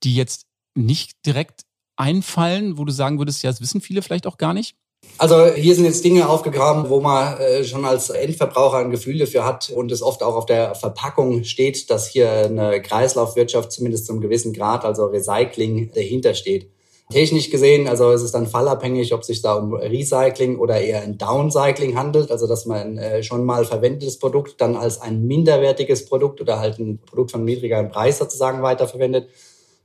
die 0.03 0.15
jetzt 0.15 0.47
nicht 0.73 1.23
direkt 1.23 1.66
einfallen, 1.97 2.77
wo 2.77 2.85
du 2.85 2.91
sagen 2.91 3.17
würdest, 3.19 3.43
ja, 3.43 3.49
das 3.49 3.61
wissen 3.61 3.81
viele 3.81 4.01
vielleicht 4.01 4.27
auch 4.27 4.37
gar 4.37 4.53
nicht? 4.53 4.75
Also 5.17 5.47
hier 5.47 5.73
sind 5.73 5.85
jetzt 5.85 6.03
Dinge 6.03 6.29
aufgegraben, 6.29 6.89
wo 6.89 6.99
man 6.99 7.37
äh, 7.37 7.63
schon 7.63 7.85
als 7.85 8.09
Endverbraucher 8.09 8.77
ein 8.77 8.91
Gefühl 8.91 9.17
dafür 9.17 9.45
hat 9.45 9.69
und 9.69 9.91
es 9.91 10.03
oft 10.03 10.21
auch 10.21 10.35
auf 10.35 10.45
der 10.45 10.75
Verpackung 10.75 11.43
steht, 11.43 11.89
dass 11.89 12.07
hier 12.07 12.45
eine 12.45 12.81
Kreislaufwirtschaft 12.81 13.71
zumindest 13.71 14.05
zu 14.05 14.13
einem 14.13 14.21
gewissen 14.21 14.53
Grad, 14.53 14.85
also 14.85 15.05
Recycling 15.05 15.91
dahinter 15.93 16.33
steht. 16.33 16.69
Technisch 17.09 17.49
gesehen, 17.49 17.87
also 17.87 18.11
ist 18.11 18.21
es 18.21 18.33
dann 18.33 18.47
fallabhängig, 18.47 19.13
ob 19.13 19.23
sich 19.23 19.41
da 19.41 19.53
um 19.55 19.73
Recycling 19.73 20.59
oder 20.59 20.81
eher 20.81 21.01
ein 21.01 21.17
Downcycling 21.17 21.97
handelt, 21.97 22.31
also 22.31 22.47
dass 22.47 22.65
man 22.65 22.97
äh, 22.97 23.23
schon 23.23 23.45
mal 23.45 23.63
verwendetes 23.65 24.19
Produkt 24.19 24.59
dann 24.59 24.75
als 24.75 25.01
ein 25.01 25.25
minderwertiges 25.25 26.05
Produkt 26.05 26.41
oder 26.41 26.59
halt 26.59 26.79
ein 26.79 26.99
Produkt 26.99 27.31
von 27.31 27.45
niedrigerem 27.45 27.89
Preis 27.89 28.17
sozusagen 28.17 28.61
weiterverwendet. 28.61 29.29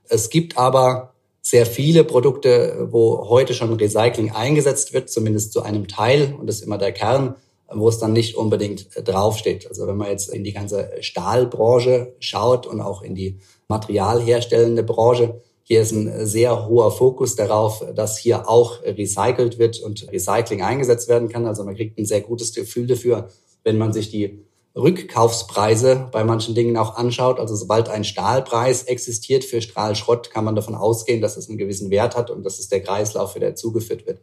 Es 0.09 0.31
gibt 0.31 0.59
aber 0.59 1.12
sehr 1.43 1.67
viele 1.67 2.05
Produkte, 2.05 2.89
wo 2.91 3.29
heute 3.29 3.53
schon 3.53 3.73
Recycling 3.75 4.31
eingesetzt 4.31 4.95
wird, 4.95 5.11
zumindest 5.11 5.53
zu 5.53 5.63
einem 5.63 5.89
Teil, 5.89 6.35
und 6.39 6.47
das 6.47 6.57
ist 6.57 6.63
immer 6.63 6.79
der 6.79 6.93
Kern, 6.93 7.35
wo 7.75 7.89
es 7.89 7.99
dann 7.99 8.13
nicht 8.13 8.37
unbedingt 8.37 8.89
draufsteht. 9.05 9.67
Also 9.67 9.87
wenn 9.87 9.97
man 9.97 10.09
jetzt 10.09 10.33
in 10.33 10.45
die 10.45 10.53
ganze 10.53 10.91
Stahlbranche 11.01 12.15
schaut 12.21 12.67
und 12.67 12.81
auch 12.81 13.03
in 13.03 13.15
die 13.15 13.39
materialherstellende 13.69 14.83
Branche, 14.85 15.41
hier 15.65 15.83
ist 15.83 15.93
ein 15.93 16.27
sehr 16.27 16.69
hoher 16.69 16.91
Fokus 16.91 17.35
darauf, 17.35 17.85
dass 17.95 18.19
hier 18.19 18.49
auch 18.49 18.83
recycelt 18.83 19.59
wird 19.59 19.81
und 19.81 20.11
Recycling 20.13 20.63
eingesetzt 20.63 21.09
werden 21.09 21.29
kann. 21.29 21.47
Also 21.47 21.65
man 21.65 21.75
kriegt 21.75 21.99
ein 21.99 22.05
sehr 22.05 22.21
gutes 22.21 22.55
Gefühl 22.55 22.87
dafür, 22.87 23.29
wenn 23.65 23.79
man 23.79 23.93
sich 23.93 24.11
die 24.11 24.45
Rückkaufspreise 24.75 26.09
bei 26.13 26.25
manchen 26.25 26.55
Dingen 26.55 26.77
auch 26.77 26.97
anschaut. 26.97 27.39
Also 27.39 27.55
sobald 27.55 27.89
ein 27.89 28.05
Stahlpreis 28.05 28.85
existiert 28.85 29.45
für 29.45 29.61
Strahlschrott, 29.61 30.31
kann 30.31 30.45
man 30.45 30.57
davon 30.57 30.75
ausgehen, 30.75 31.21
dass 31.21 31.37
es 31.37 31.49
einen 31.49 31.59
gewissen 31.59 31.91
Wert 31.91 32.17
hat 32.17 32.31
und 32.31 32.43
dass 32.43 32.59
es 32.59 32.69
der 32.69 32.83
Kreislauf 32.83 33.35
wieder 33.35 33.55
zugeführt 33.55 34.07
wird. 34.07 34.21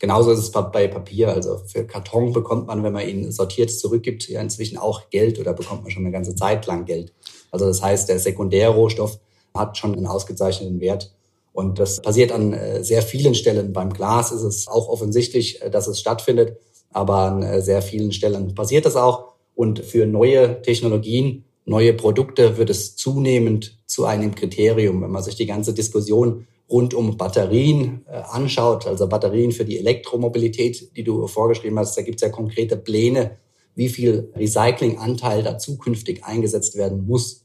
Genauso 0.00 0.32
ist 0.32 0.40
es 0.40 0.50
bei 0.50 0.88
Papier. 0.88 1.28
Also 1.28 1.58
für 1.66 1.86
Karton 1.86 2.32
bekommt 2.32 2.66
man, 2.66 2.82
wenn 2.82 2.92
man 2.92 3.08
ihn 3.08 3.30
sortiert 3.30 3.70
zurückgibt, 3.70 4.28
ja 4.28 4.40
inzwischen 4.40 4.76
auch 4.76 5.10
Geld 5.10 5.38
oder 5.38 5.52
bekommt 5.52 5.82
man 5.82 5.92
schon 5.92 6.02
eine 6.02 6.12
ganze 6.12 6.34
Zeit 6.34 6.66
lang 6.66 6.84
Geld. 6.84 7.12
Also 7.52 7.66
das 7.66 7.80
heißt, 7.80 8.08
der 8.08 8.18
Sekundärrohstoff 8.18 9.20
hat 9.54 9.78
schon 9.78 9.94
einen 9.94 10.06
ausgezeichneten 10.06 10.80
Wert. 10.80 11.14
Und 11.52 11.78
das 11.78 12.00
passiert 12.00 12.32
an 12.32 12.52
äh, 12.52 12.82
sehr 12.82 13.02
vielen 13.02 13.34
Stellen. 13.34 13.72
Beim 13.72 13.92
Glas 13.92 14.32
ist 14.32 14.42
es 14.42 14.66
auch 14.66 14.88
offensichtlich, 14.88 15.62
äh, 15.62 15.70
dass 15.70 15.86
es 15.86 16.00
stattfindet, 16.00 16.56
aber 16.90 17.18
an 17.18 17.42
äh, 17.42 17.60
sehr 17.60 17.82
vielen 17.82 18.10
Stellen 18.12 18.54
passiert 18.54 18.86
das 18.86 18.96
auch. 18.96 19.31
Und 19.54 19.80
für 19.80 20.06
neue 20.06 20.62
Technologien, 20.62 21.44
neue 21.64 21.92
Produkte 21.92 22.56
wird 22.56 22.70
es 22.70 22.96
zunehmend 22.96 23.78
zu 23.86 24.04
einem 24.04 24.34
Kriterium. 24.34 25.02
Wenn 25.02 25.10
man 25.10 25.22
sich 25.22 25.36
die 25.36 25.46
ganze 25.46 25.74
Diskussion 25.74 26.46
rund 26.70 26.94
um 26.94 27.16
Batterien 27.18 28.06
anschaut, 28.06 28.86
also 28.86 29.06
Batterien 29.06 29.52
für 29.52 29.66
die 29.66 29.78
Elektromobilität, 29.78 30.96
die 30.96 31.04
du 31.04 31.26
vorgeschrieben 31.26 31.78
hast, 31.78 31.96
da 31.96 32.02
gibt 32.02 32.16
es 32.16 32.22
ja 32.22 32.30
konkrete 32.30 32.76
Pläne, 32.78 33.36
wie 33.74 33.88
viel 33.88 34.32
Recyclinganteil 34.36 35.42
da 35.42 35.58
zukünftig 35.58 36.24
eingesetzt 36.24 36.76
werden 36.76 37.06
muss. 37.06 37.44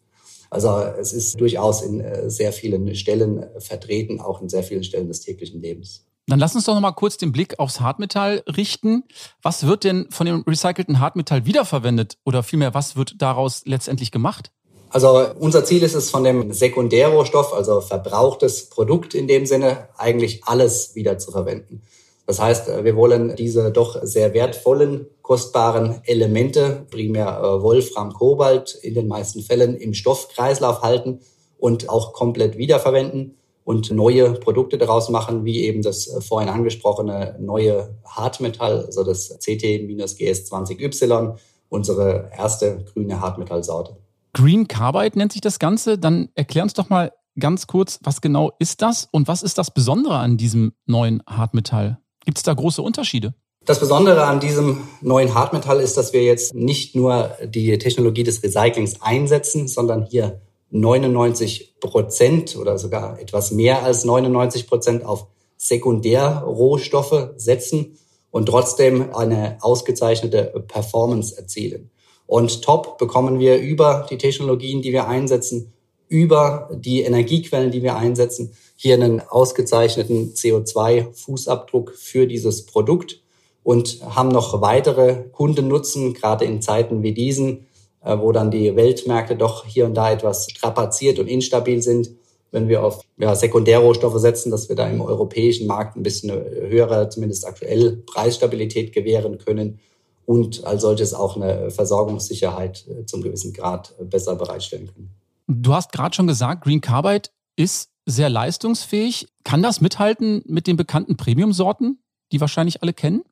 Also 0.50 0.70
es 1.00 1.14
ist 1.14 1.40
durchaus 1.40 1.82
in 1.82 2.00
äh, 2.00 2.30
sehr 2.30 2.54
vielen 2.54 2.96
Stellen 2.96 3.44
äh, 3.44 3.60
vertreten, 3.60 4.20
auch 4.22 4.42
in 4.42 4.50
sehr 4.50 4.64
vielen 4.64 4.84
Stellen 4.84 5.08
des 5.08 5.22
täglichen 5.22 5.62
Lebens. 5.62 6.06
Dann 6.30 6.40
lass 6.40 6.56
uns 6.56 6.66
doch 6.66 6.74
noch 6.74 6.82
mal 6.82 6.92
kurz 6.92 7.16
den 7.16 7.32
Blick 7.32 7.58
aufs 7.58 7.80
Hartmetall 7.80 8.44
richten. 8.48 9.04
Was 9.42 9.66
wird 9.66 9.86
denn 9.86 10.08
von 10.12 10.26
dem 10.26 10.44
recycelten 10.46 11.00
Hartmetall 11.00 11.46
wiederverwendet 11.46 12.18
oder 12.26 12.44
vielmehr, 12.44 12.74
was 12.74 12.98
wird 12.98 13.22
daraus 13.22 13.62
letztendlich 13.66 14.12
gemacht? 14.12 14.52
Also 14.90 15.26
unser 15.40 15.64
Ziel 15.64 15.84
ist 15.84 15.96
es, 15.96 16.10
von 16.10 16.26
dem 16.26 16.52
Sekundärrohstoff, 16.52 17.54
also 17.54 17.82
verbrauchtes 17.82 18.70
Produkt 18.70 19.14
in 19.14 19.28
dem 19.28 19.46
Sinne, 19.46 19.88
eigentlich 19.98 20.44
alles 20.46 20.96
wieder 20.96 21.18
zu 21.18 21.32
verwenden. 21.32 21.82
Das 22.26 22.42
heißt, 22.42 22.68
äh, 22.68 22.84
wir 22.84 22.96
wollen 22.96 23.36
diese 23.38 23.72
doch 23.72 23.98
sehr 24.04 24.34
wertvollen, 24.34 25.08
kostbaren 25.22 26.02
Elemente, 26.04 26.86
primär 26.92 27.40
äh, 27.40 27.62
Wolfram, 27.62 28.14
Kobalt, 28.14 28.78
in 28.82 28.96
den 28.96 29.08
meisten 29.08 29.42
Fällen 29.42 29.76
im 29.78 29.94
Stoffkreislauf 29.94 30.82
halten 30.82 31.22
und 31.58 31.90
auch 31.90 32.14
komplett 32.14 32.58
wiederverwenden 32.58 33.38
und 33.68 33.92
neue 33.92 34.32
Produkte 34.32 34.78
daraus 34.78 35.10
machen, 35.10 35.44
wie 35.44 35.66
eben 35.66 35.82
das 35.82 36.08
äh, 36.08 36.22
vorhin 36.22 36.48
angesprochene 36.48 37.36
neue 37.38 37.98
Hartmetall, 38.06 38.86
also 38.86 39.04
das 39.04 39.42
CT-GS20Y, 39.42 41.36
unsere 41.68 42.32
erste 42.34 42.86
grüne 42.86 43.20
Hartmetallsorte. 43.20 43.98
Green 44.32 44.70
Carbide 44.70 45.18
nennt 45.18 45.34
sich 45.34 45.42
das 45.42 45.60
Ganze. 45.60 45.98
Dann 45.98 46.30
erklär 46.34 46.64
uns 46.64 46.76
doch 46.76 46.88
mal 46.88 47.12
ganz 47.38 47.68
kurz, 47.68 48.00
was 48.04 48.22
genau 48.22 48.54
ist 48.58 48.82
das 48.82 49.10
und 49.12 49.28
was 49.28 49.44
ist 49.44 49.58
das 49.58 49.70
Besondere 49.70 50.16
an 50.16 50.38
diesem 50.38 50.72
neuen 50.86 51.22
Hartmetall? 51.28 51.98
Gibt 52.24 52.38
es 52.38 52.44
da 52.44 52.54
große 52.54 52.82
Unterschiede? 52.82 53.34
Das 53.66 53.82
Besondere 53.82 54.24
an 54.28 54.40
diesem 54.40 54.88
neuen 55.02 55.34
Hartmetall 55.34 55.82
ist, 55.82 55.98
dass 55.98 56.14
wir 56.14 56.24
jetzt 56.24 56.56
nicht 56.56 56.96
nur 56.96 57.32
die 57.44 57.78
Technologie 57.78 58.24
des 58.24 58.42
Recyclings 58.42 59.02
einsetzen, 59.02 59.68
sondern 59.68 60.06
hier 60.06 60.40
99 60.70 61.80
Prozent 61.80 62.56
oder 62.58 62.78
sogar 62.78 63.20
etwas 63.20 63.52
mehr 63.52 63.84
als 63.84 64.04
99 64.04 64.68
Prozent 64.68 65.06
auf 65.06 65.28
Sekundärrohstoffe 65.58 67.32
setzen 67.38 67.98
und 68.32 68.48
trotzdem 68.48 69.14
eine 69.16 69.58
ausgezeichnete 69.62 70.66
Performance 70.68 71.38
erzielen. 71.38 71.90
Und 72.26 72.62
top 72.62 72.98
bekommen 72.98 73.40
wir 73.40 73.58
über 73.58 74.06
die 74.10 74.18
Technologien, 74.18 74.82
die 74.82 74.92
wir 74.92 75.08
einsetzen, 75.08 75.74
über 76.10 76.70
die 76.74 77.02
Energiequellen, 77.02 77.72
die 77.72 77.84
wir 77.84 77.96
einsetzen, 77.96 78.54
hier 78.76 78.96
einen 78.96 79.22
ausgezeichneten 79.22 80.34
CO2-Fußabdruck 80.34 81.94
für 81.96 82.28
dieses 82.28 82.66
Produkt 82.66 83.22
und 83.64 84.00
haben 84.04 84.30
noch 84.30 84.62
weitere 84.62 85.24
Kundennutzen, 85.32 86.14
gerade 86.14 86.46
in 86.46 86.62
Zeiten 86.62 87.04
wie 87.04 87.14
diesen, 87.14 87.67
wo 88.16 88.32
dann 88.32 88.52
die 88.52 88.76
Weltmärkte 88.76 89.36
doch 89.36 89.66
hier 89.66 89.86
und 89.86 89.96
da 89.96 90.12
etwas 90.12 90.50
strapaziert 90.50 91.20
und 91.20 91.28
instabil 91.28 91.82
sind. 91.82 92.12
Wenn 92.52 92.70
wir 92.70 92.84
auf 92.84 93.02
ja, 93.18 93.36
Sekundärrohstoffe 93.36 94.20
setzen, 94.20 94.52
dass 94.52 94.70
wir 94.70 94.76
da 94.76 94.88
im 94.88 95.02
europäischen 95.02 95.68
Markt 95.68 95.98
ein 95.98 96.04
bisschen 96.04 96.32
höhere, 96.32 97.10
zumindest 97.10 97.46
aktuell, 97.46 98.04
Preisstabilität 98.06 98.94
gewähren 98.94 99.38
können 99.38 99.80
und 100.26 100.66
als 100.66 100.82
solches 100.82 101.14
auch 101.14 101.36
eine 101.36 101.72
Versorgungssicherheit 101.72 102.86
äh, 102.88 103.06
zum 103.06 103.22
gewissen 103.22 103.54
Grad 103.54 103.96
besser 104.10 104.36
bereitstellen 104.36 104.90
können. 104.94 105.10
Du 105.48 105.74
hast 105.74 105.92
gerade 105.92 106.14
schon 106.16 106.28
gesagt, 106.28 106.64
Green 106.64 106.82
Carbide 106.82 107.30
ist 107.56 107.90
sehr 108.06 108.30
leistungsfähig. 108.30 109.28
Kann 109.44 109.64
das 109.64 109.82
mithalten 109.82 110.44
mit 110.46 110.68
den 110.68 110.76
bekannten 110.76 111.16
Premium-Sorten, 111.16 112.00
die 112.32 112.42
wahrscheinlich 112.42 112.82
alle 112.82 112.94
kennen? 112.94 113.24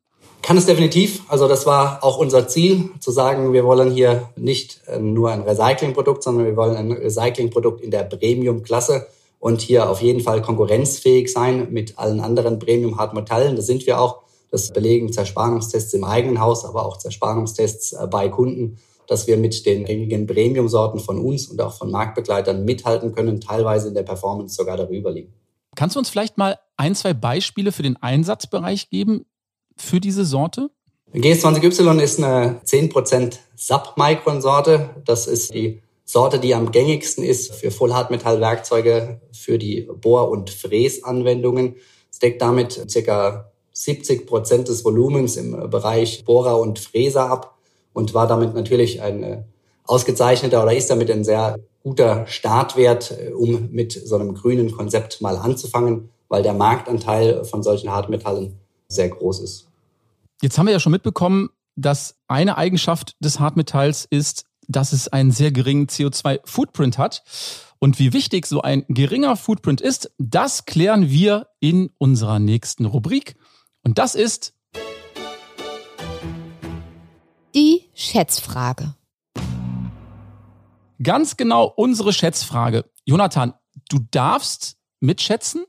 Kann 0.41 0.57
es 0.57 0.65
definitiv. 0.65 1.23
Also 1.27 1.47
das 1.47 1.65
war 1.65 2.03
auch 2.03 2.17
unser 2.17 2.47
Ziel, 2.47 2.91
zu 2.99 3.11
sagen, 3.11 3.53
wir 3.53 3.63
wollen 3.63 3.91
hier 3.91 4.29
nicht 4.35 4.81
äh, 4.87 4.99
nur 4.99 5.31
ein 5.31 5.41
Recyclingprodukt, 5.41 6.21
sondern 6.23 6.45
wir 6.45 6.55
wollen 6.55 6.75
ein 6.75 6.91
Recyclingprodukt 6.91 7.81
in 7.81 7.91
der 7.91 8.03
Premium-Klasse 8.03 9.07
und 9.39 9.61
hier 9.61 9.89
auf 9.89 10.01
jeden 10.01 10.21
Fall 10.21 10.41
konkurrenzfähig 10.41 11.31
sein 11.31 11.71
mit 11.71 11.97
allen 11.97 12.19
anderen 12.19 12.59
Premium-Hartmetallen. 12.59 13.55
Das 13.55 13.65
sind 13.65 13.85
wir 13.85 13.99
auch. 13.99 14.21
Das 14.51 14.71
belegen 14.71 15.11
Zerspannungstests 15.11 15.93
im 15.95 16.03
eigenen 16.03 16.39
Haus, 16.39 16.63
aber 16.63 16.85
auch 16.85 16.97
Zerspannungstests 16.97 17.93
äh, 17.93 18.07
bei 18.07 18.29
Kunden 18.29 18.77
dass 19.07 19.27
wir 19.27 19.37
mit 19.37 19.65
den 19.65 19.85
gängigen 19.85 20.27
Premium-Sorten 20.27 20.99
von 20.99 21.19
uns 21.19 21.47
und 21.47 21.61
auch 21.61 21.73
von 21.73 21.91
Marktbegleitern 21.91 22.65
mithalten 22.65 23.13
können, 23.13 23.41
teilweise 23.41 23.89
in 23.89 23.93
der 23.93 24.03
Performance 24.03 24.55
sogar 24.55 24.77
darüber 24.77 25.11
liegen. 25.11 25.33
Kannst 25.75 25.95
du 25.95 25.99
uns 25.99 26.09
vielleicht 26.09 26.37
mal 26.37 26.57
ein, 26.77 26.95
zwei 26.95 27.13
Beispiele 27.13 27.71
für 27.71 27.83
den 27.83 27.97
Einsatzbereich 27.97 28.89
geben 28.89 29.25
für 29.77 29.99
diese 29.99 30.25
Sorte? 30.25 30.69
GS20Y 31.13 31.99
ist 32.01 32.21
eine 32.21 32.61
10% 32.65 33.37
Submicron-Sorte. 33.55 34.89
Das 35.05 35.27
ist 35.27 35.53
die 35.53 35.81
Sorte, 36.03 36.39
die 36.39 36.53
am 36.53 36.71
gängigsten 36.71 37.23
ist 37.23 37.53
für 37.53 37.71
Vollhartmetallwerkzeuge 37.71 39.21
für 39.31 39.57
die 39.57 39.87
Bohr- 40.01 40.29
und 40.29 40.49
Fräsanwendungen. 40.49 41.75
Es 42.11 42.19
deckt 42.19 42.41
damit 42.41 42.85
ca. 42.93 43.51
70 43.71 44.25
Prozent 44.25 44.67
des 44.69 44.85
Volumens 44.85 45.35
im 45.35 45.69
Bereich 45.69 46.23
Bohrer 46.23 46.59
und 46.59 46.79
Fräser 46.79 47.29
ab 47.29 47.57
und 47.91 48.13
war 48.13 48.27
damit 48.27 48.53
natürlich 48.53 49.01
ein 49.01 49.23
äh, 49.23 49.43
ausgezeichneter 49.83 50.63
oder 50.63 50.73
ist 50.73 50.89
damit 50.89 51.11
ein 51.11 51.25
sehr 51.25 51.59
guter 51.83 52.25
Startwert, 52.27 53.11
äh, 53.11 53.31
um 53.31 53.69
mit 53.71 53.91
so 53.91 54.15
einem 54.15 54.33
grünen 54.33 54.71
Konzept 54.71 55.21
mal 55.21 55.37
anzufangen, 55.37 56.09
weil 56.29 56.41
der 56.41 56.53
Marktanteil 56.53 57.43
von 57.43 57.63
solchen 57.63 57.91
Hartmetallen 57.91 58.59
sehr 58.87 59.09
groß 59.09 59.41
ist. 59.41 59.67
Jetzt 60.41 60.57
haben 60.57 60.65
wir 60.65 60.73
ja 60.73 60.79
schon 60.79 60.91
mitbekommen, 60.91 61.49
dass 61.75 62.17
eine 62.27 62.57
Eigenschaft 62.57 63.15
des 63.19 63.39
Hartmetalls 63.39 64.05
ist, 64.09 64.45
dass 64.67 64.93
es 64.93 65.07
einen 65.07 65.31
sehr 65.31 65.51
geringen 65.51 65.87
CO2-Footprint 65.87 66.97
hat. 66.97 67.23
Und 67.79 67.99
wie 67.99 68.13
wichtig 68.13 68.45
so 68.45 68.61
ein 68.61 68.85
geringer 68.87 69.35
Footprint 69.35 69.81
ist, 69.81 70.11
das 70.17 70.65
klären 70.65 71.09
wir 71.09 71.47
in 71.59 71.91
unserer 71.97 72.39
nächsten 72.39 72.85
Rubrik. 72.85 73.35
Und 73.83 73.99
das 73.99 74.15
ist 74.15 74.53
Die 77.53 77.89
Schätzfrage. 77.93 78.95
Ganz 81.01 81.37
genau 81.37 81.71
unsere 81.73 82.11
Schätzfrage. 82.11 82.83
Jonathan, 83.05 83.53
du 83.87 83.99
darfst 84.11 84.77
mitschätzen 84.99 85.63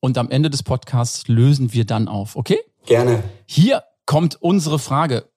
und 0.00 0.18
am 0.18 0.30
Ende 0.30 0.50
des 0.50 0.62
Podcasts 0.62 1.28
lösen 1.28 1.72
wir 1.72 1.84
dann 1.84 2.08
auf, 2.08 2.36
okay? 2.36 2.58
Gerne. 2.86 3.22
Hier 3.46 3.84
kommt 4.06 4.40
unsere 4.40 4.78
Frage. 4.78 5.28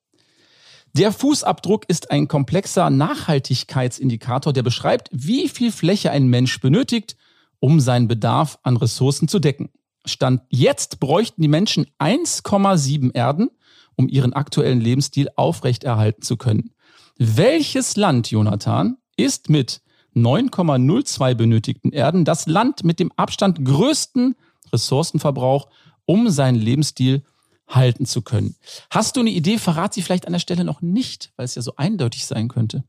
Der 0.94 1.12
Fußabdruck 1.12 1.86
ist 1.88 2.12
ein 2.12 2.28
komplexer 2.28 2.90
Nachhaltigkeitsindikator, 2.90 4.54
der 4.54 4.64
beschreibt, 4.64 5.10
wie 5.12 5.50
viel 5.50 5.72
Fläche 5.72 6.12
ein 6.12 6.28
Mensch 6.28 6.60
benötigt, 6.60 7.18
um 7.60 7.80
seinen 7.80 8.08
Bedarf 8.08 8.60
an 8.62 8.78
Ressourcen 8.78 9.28
zu 9.28 9.40
decken. 9.40 9.70
Stand 10.06 10.42
jetzt 10.50 11.00
bräuchten 11.00 11.42
die 11.42 11.48
Menschen 11.48 11.88
1,7 12.00 13.14
Erden, 13.16 13.50
um 13.96 14.08
ihren 14.08 14.34
aktuellen 14.34 14.82
Lebensstil 14.82 15.30
aufrechterhalten 15.36 16.22
zu 16.22 16.38
können. 16.38 16.72
Welches 17.18 17.96
Land, 17.96 18.30
Jonathan, 18.30 18.98
ist 19.18 19.50
mit 19.50 19.82
9,02 20.16 21.36
benötigten 21.36 21.92
Erden 21.92 22.26
das 22.26 22.46
Land 22.46 22.84
mit 22.84 23.00
dem 23.00 23.12
Abstand 23.14 23.66
größten 23.66 24.36
Ressourcenverbrauch, 24.74 25.68
um 26.06 26.30
seinen 26.30 26.56
Lebensstil 26.56 27.24
halten 27.68 28.06
zu 28.06 28.22
können? 28.22 28.56
Hast 28.90 29.16
du 29.16 29.22
eine 29.22 29.30
Idee? 29.30 29.58
Verrat 29.58 29.94
sie 29.94 30.02
vielleicht 30.02 30.26
an 30.28 30.34
der 30.34 30.40
Stelle 30.40 30.64
noch 30.64 30.82
nicht, 30.82 31.32
weil 31.38 31.46
es 31.46 31.56
ja 31.56 31.62
so 31.62 31.74
eindeutig 31.78 32.26
sein 32.26 32.50
könnte. 32.50 32.84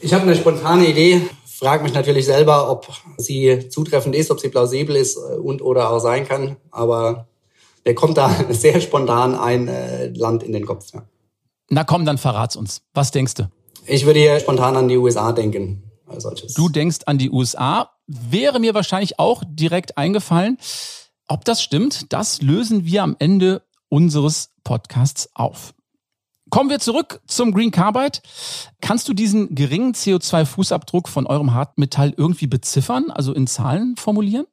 Ich 0.00 0.12
habe 0.12 0.24
eine 0.24 0.34
spontane 0.34 0.88
Idee, 0.88 1.22
frage 1.46 1.84
mich 1.84 1.94
natürlich 1.94 2.26
selber, 2.26 2.70
ob 2.70 2.88
sie 3.18 3.68
zutreffend 3.68 4.16
ist, 4.16 4.30
ob 4.30 4.40
sie 4.40 4.48
plausibel 4.48 4.96
ist 4.96 5.16
äh, 5.16 5.36
und 5.36 5.62
oder 5.62 5.90
auch 5.90 6.00
sein 6.00 6.26
kann. 6.26 6.56
Aber 6.70 7.28
mir 7.84 7.94
kommt 7.94 8.18
da 8.18 8.34
sehr 8.50 8.80
spontan 8.80 9.34
ein 9.34 9.68
äh, 9.68 10.08
Land 10.08 10.42
in 10.42 10.52
den 10.52 10.66
Kopf. 10.66 10.92
Ja. 10.92 11.04
Na 11.70 11.84
komm, 11.84 12.04
dann 12.04 12.18
verrat's 12.18 12.56
uns. 12.56 12.82
Was 12.94 13.12
denkst 13.12 13.34
du? 13.34 13.48
Ich 13.86 14.04
würde 14.04 14.20
hier 14.20 14.38
spontan 14.40 14.76
an 14.76 14.88
die 14.88 14.96
USA 14.96 15.32
denken. 15.32 15.84
Du 16.56 16.68
denkst 16.68 16.98
an 17.06 17.18
die 17.18 17.30
USA. 17.30 17.90
Wäre 18.06 18.60
mir 18.60 18.74
wahrscheinlich 18.74 19.18
auch 19.18 19.42
direkt 19.46 19.96
eingefallen. 19.96 20.58
Ob 21.32 21.46
das 21.46 21.62
stimmt, 21.62 22.12
das 22.12 22.42
lösen 22.42 22.84
wir 22.84 23.02
am 23.02 23.16
Ende 23.18 23.62
unseres 23.88 24.50
Podcasts 24.64 25.30
auf. 25.32 25.72
Kommen 26.50 26.68
wir 26.68 26.78
zurück 26.78 27.22
zum 27.26 27.54
Green 27.54 27.70
Carbide. 27.70 28.18
Kannst 28.82 29.08
du 29.08 29.14
diesen 29.14 29.54
geringen 29.54 29.94
CO2-Fußabdruck 29.94 31.08
von 31.08 31.26
eurem 31.26 31.54
Hartmetall 31.54 32.12
irgendwie 32.14 32.48
beziffern, 32.48 33.10
also 33.10 33.32
in 33.32 33.46
Zahlen 33.46 33.96
formulieren? 33.96 34.44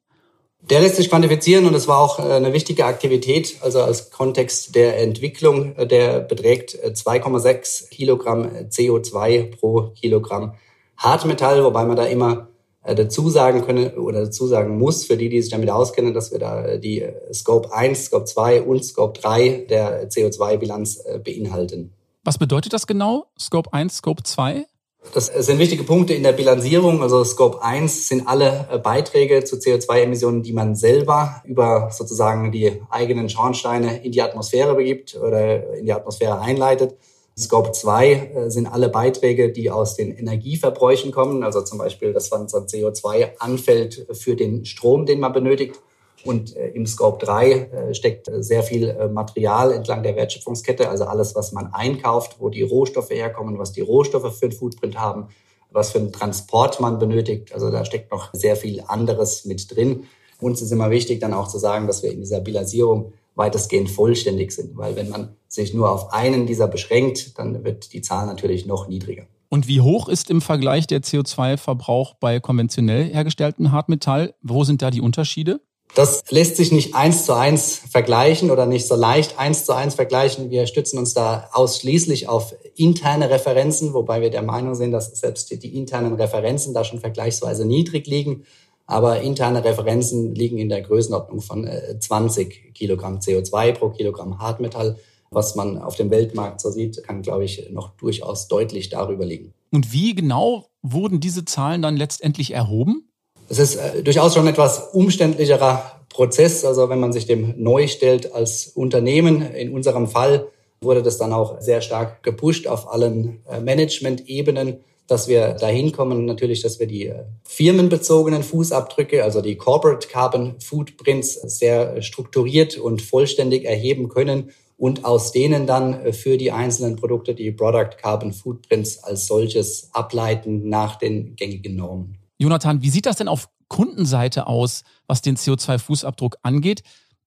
Der 0.70 0.80
lässt 0.80 0.96
sich 0.96 1.10
quantifizieren 1.10 1.66
und 1.66 1.74
es 1.74 1.86
war 1.86 1.98
auch 1.98 2.18
äh, 2.18 2.32
eine 2.32 2.54
wichtige 2.54 2.86
Aktivität, 2.86 3.58
also 3.60 3.82
als 3.82 4.08
Kontext 4.10 4.74
der 4.74 5.02
Entwicklung. 5.02 5.76
Äh, 5.76 5.86
der 5.86 6.20
beträgt 6.20 6.78
2,6 6.82 7.84
äh, 7.84 7.88
Kilogramm 7.88 8.46
CO2 8.70 9.54
pro 9.54 9.92
Kilogramm 10.00 10.54
Hartmetall, 10.96 11.62
wobei 11.62 11.84
man 11.84 11.96
da 11.96 12.04
immer 12.04 12.49
dazu 12.84 13.28
sagen 13.28 13.62
können 13.62 13.98
oder 13.98 14.24
dazu 14.24 14.46
sagen 14.46 14.78
muss, 14.78 15.04
für 15.04 15.16
die, 15.16 15.28
die 15.28 15.40
sich 15.42 15.50
damit 15.50 15.70
auskennen, 15.70 16.14
dass 16.14 16.32
wir 16.32 16.38
da 16.38 16.76
die 16.76 17.06
Scope 17.32 17.72
1, 17.72 18.06
Scope 18.06 18.24
2 18.24 18.62
und 18.62 18.84
Scope 18.84 19.20
3 19.20 19.66
der 19.68 20.08
CO2-Bilanz 20.10 21.04
beinhalten. 21.24 21.92
Was 22.24 22.38
bedeutet 22.38 22.72
das 22.72 22.86
genau? 22.86 23.26
Scope 23.38 23.72
1, 23.72 23.96
Scope 23.96 24.22
2? 24.22 24.66
Das 25.14 25.26
sind 25.26 25.58
wichtige 25.58 25.82
Punkte 25.82 26.12
in 26.12 26.22
der 26.22 26.32
Bilanzierung. 26.32 27.02
Also 27.02 27.24
Scope 27.24 27.62
1 27.62 28.08
sind 28.08 28.28
alle 28.28 28.68
äh, 28.70 28.78
Beiträge 28.78 29.44
zu 29.44 29.56
CO2-Emissionen, 29.56 30.42
die 30.42 30.52
man 30.52 30.76
selber 30.76 31.42
über 31.44 31.90
sozusagen 31.90 32.52
die 32.52 32.82
eigenen 32.90 33.28
Schornsteine 33.28 34.04
in 34.04 34.12
die 34.12 34.20
Atmosphäre 34.20 34.74
begibt 34.74 35.16
oder 35.16 35.74
in 35.78 35.86
die 35.86 35.92
Atmosphäre 35.92 36.40
einleitet. 36.40 36.96
Scope 37.40 37.72
2 37.72 38.12
äh, 38.12 38.50
sind 38.50 38.66
alle 38.66 38.88
Beiträge, 38.88 39.50
die 39.50 39.70
aus 39.70 39.96
den 39.96 40.16
Energieverbräuchen 40.16 41.10
kommen, 41.10 41.42
also 41.42 41.62
zum 41.62 41.78
Beispiel, 41.78 42.12
dass 42.12 42.30
man 42.30 42.46
CO2 42.46 43.38
anfällt 43.38 44.06
für 44.12 44.36
den 44.36 44.64
Strom, 44.64 45.06
den 45.06 45.20
man 45.20 45.32
benötigt. 45.32 45.80
Und 46.24 46.54
äh, 46.54 46.68
im 46.68 46.86
Scope 46.86 47.24
3 47.24 47.50
äh, 47.50 47.94
steckt 47.94 48.30
sehr 48.40 48.62
viel 48.62 49.08
Material 49.08 49.72
entlang 49.72 50.02
der 50.02 50.16
Wertschöpfungskette, 50.16 50.88
also 50.88 51.04
alles, 51.04 51.34
was 51.34 51.52
man 51.52 51.72
einkauft, 51.72 52.36
wo 52.38 52.50
die 52.50 52.62
Rohstoffe 52.62 53.10
herkommen, 53.10 53.58
was 53.58 53.72
die 53.72 53.80
Rohstoffe 53.80 54.38
für 54.38 54.46
ein 54.46 54.52
Footprint 54.52 54.98
haben, 54.98 55.28
was 55.70 55.92
für 55.92 55.98
einen 55.98 56.12
Transport 56.12 56.78
man 56.80 56.98
benötigt. 56.98 57.54
Also 57.54 57.70
da 57.70 57.84
steckt 57.84 58.12
noch 58.12 58.30
sehr 58.34 58.56
viel 58.56 58.82
anderes 58.86 59.46
mit 59.46 59.74
drin. 59.74 60.04
Uns 60.40 60.60
ist 60.60 60.72
immer 60.72 60.90
wichtig, 60.90 61.20
dann 61.20 61.34
auch 61.34 61.48
zu 61.48 61.58
sagen, 61.58 61.86
dass 61.86 62.02
wir 62.02 62.12
in 62.12 62.20
dieser 62.20 62.40
Bilanzierung 62.40 63.12
weitestgehend 63.34 63.90
vollständig 63.90 64.52
sind, 64.52 64.76
weil 64.76 64.96
wenn 64.96 65.08
man 65.08 65.36
sich 65.50 65.74
nur 65.74 65.90
auf 65.90 66.12
einen 66.12 66.46
dieser 66.46 66.68
beschränkt, 66.68 67.38
dann 67.38 67.64
wird 67.64 67.92
die 67.92 68.02
Zahl 68.02 68.26
natürlich 68.26 68.66
noch 68.66 68.88
niedriger. 68.88 69.26
Und 69.48 69.66
wie 69.66 69.80
hoch 69.80 70.08
ist 70.08 70.30
im 70.30 70.40
Vergleich 70.40 70.86
der 70.86 71.02
CO2-Verbrauch 71.02 72.14
bei 72.14 72.38
konventionell 72.38 73.12
hergestelltem 73.12 73.72
Hartmetall? 73.72 74.34
Wo 74.42 74.62
sind 74.62 74.80
da 74.80 74.90
die 74.90 75.00
Unterschiede? 75.00 75.60
Das 75.96 76.22
lässt 76.30 76.56
sich 76.56 76.70
nicht 76.70 76.94
eins 76.94 77.26
zu 77.26 77.34
eins 77.34 77.74
vergleichen 77.90 78.52
oder 78.52 78.64
nicht 78.64 78.86
so 78.86 78.94
leicht 78.94 79.40
eins 79.40 79.64
zu 79.64 79.74
eins 79.74 79.96
vergleichen. 79.96 80.50
Wir 80.50 80.68
stützen 80.68 81.00
uns 81.00 81.14
da 81.14 81.48
ausschließlich 81.52 82.28
auf 82.28 82.54
interne 82.76 83.28
Referenzen, 83.28 83.92
wobei 83.92 84.20
wir 84.20 84.30
der 84.30 84.42
Meinung 84.42 84.76
sind, 84.76 84.92
dass 84.92 85.18
selbst 85.18 85.50
die 85.50 85.76
internen 85.76 86.14
Referenzen 86.14 86.74
da 86.74 86.84
schon 86.84 87.00
vergleichsweise 87.00 87.66
niedrig 87.66 88.06
liegen. 88.06 88.44
Aber 88.86 89.20
interne 89.20 89.64
Referenzen 89.64 90.34
liegen 90.34 90.58
in 90.58 90.68
der 90.68 90.82
Größenordnung 90.82 91.40
von 91.40 91.68
20 91.98 92.66
äh, 92.68 92.70
Kilogramm 92.70 93.18
CO2 93.18 93.72
pro 93.72 93.90
Kilogramm 93.90 94.38
Hartmetall. 94.38 94.96
Was 95.32 95.54
man 95.54 95.78
auf 95.78 95.94
dem 95.94 96.10
Weltmarkt 96.10 96.60
so 96.60 96.70
sieht, 96.70 97.04
kann, 97.04 97.22
glaube 97.22 97.44
ich, 97.44 97.70
noch 97.70 97.90
durchaus 97.90 98.48
deutlich 98.48 98.88
darüber 98.88 99.24
liegen. 99.24 99.52
Und 99.70 99.92
wie 99.92 100.14
genau 100.14 100.66
wurden 100.82 101.20
diese 101.20 101.44
Zahlen 101.44 101.82
dann 101.82 101.96
letztendlich 101.96 102.52
erhoben? 102.52 103.08
Es 103.48 103.60
ist 103.60 103.76
äh, 103.76 104.02
durchaus 104.02 104.34
schon 104.34 104.48
etwas 104.48 104.88
umständlicherer 104.92 106.00
Prozess. 106.08 106.64
Also 106.64 106.88
wenn 106.88 106.98
man 106.98 107.12
sich 107.12 107.26
dem 107.26 107.54
neu 107.56 107.86
stellt 107.86 108.32
als 108.34 108.68
Unternehmen, 108.68 109.42
in 109.42 109.72
unserem 109.72 110.08
Fall 110.08 110.48
wurde 110.80 111.02
das 111.02 111.18
dann 111.18 111.32
auch 111.32 111.60
sehr 111.60 111.80
stark 111.80 112.22
gepusht 112.22 112.66
auf 112.66 112.92
allen 112.92 113.44
äh, 113.48 113.60
Management-Ebenen, 113.60 114.80
dass 115.06 115.28
wir 115.28 115.54
dahin 115.54 115.92
kommen, 115.92 116.24
natürlich, 116.24 116.62
dass 116.62 116.80
wir 116.80 116.86
die 116.86 117.06
äh, 117.06 117.24
firmenbezogenen 117.44 118.42
Fußabdrücke, 118.42 119.22
also 119.22 119.42
die 119.42 119.56
Corporate 119.56 120.08
Carbon 120.08 120.56
Footprints 120.58 121.34
sehr 121.34 122.02
strukturiert 122.02 122.78
und 122.78 123.02
vollständig 123.02 123.64
erheben 123.64 124.08
können 124.08 124.50
und 124.80 125.04
aus 125.04 125.30
denen 125.30 125.66
dann 125.66 126.14
für 126.14 126.38
die 126.38 126.52
einzelnen 126.52 126.96
Produkte 126.96 127.34
die 127.34 127.52
Product 127.52 127.98
Carbon 128.00 128.32
Footprints 128.32 129.04
als 129.04 129.26
solches 129.26 129.90
ableiten 129.92 130.70
nach 130.70 130.96
den 130.96 131.36
gängigen 131.36 131.76
Normen. 131.76 132.16
Jonathan, 132.38 132.80
wie 132.80 132.88
sieht 132.88 133.04
das 133.04 133.16
denn 133.16 133.28
auf 133.28 133.50
Kundenseite 133.68 134.46
aus, 134.46 134.82
was 135.06 135.20
den 135.20 135.36
CO2-Fußabdruck 135.36 136.36
angeht? 136.42 136.80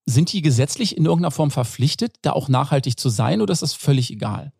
Sind 0.07 0.33
die 0.33 0.41
gesetzlich 0.41 0.97
in 0.97 1.05
irgendeiner 1.05 1.29
Form 1.29 1.51
verpflichtet, 1.51 2.15
da 2.23 2.31
auch 2.31 2.49
nachhaltig 2.49 2.99
zu 2.99 3.09
sein 3.09 3.39
oder 3.39 3.53
ist 3.53 3.61
das 3.61 3.75
völlig 3.75 4.09
egal? 4.09 4.51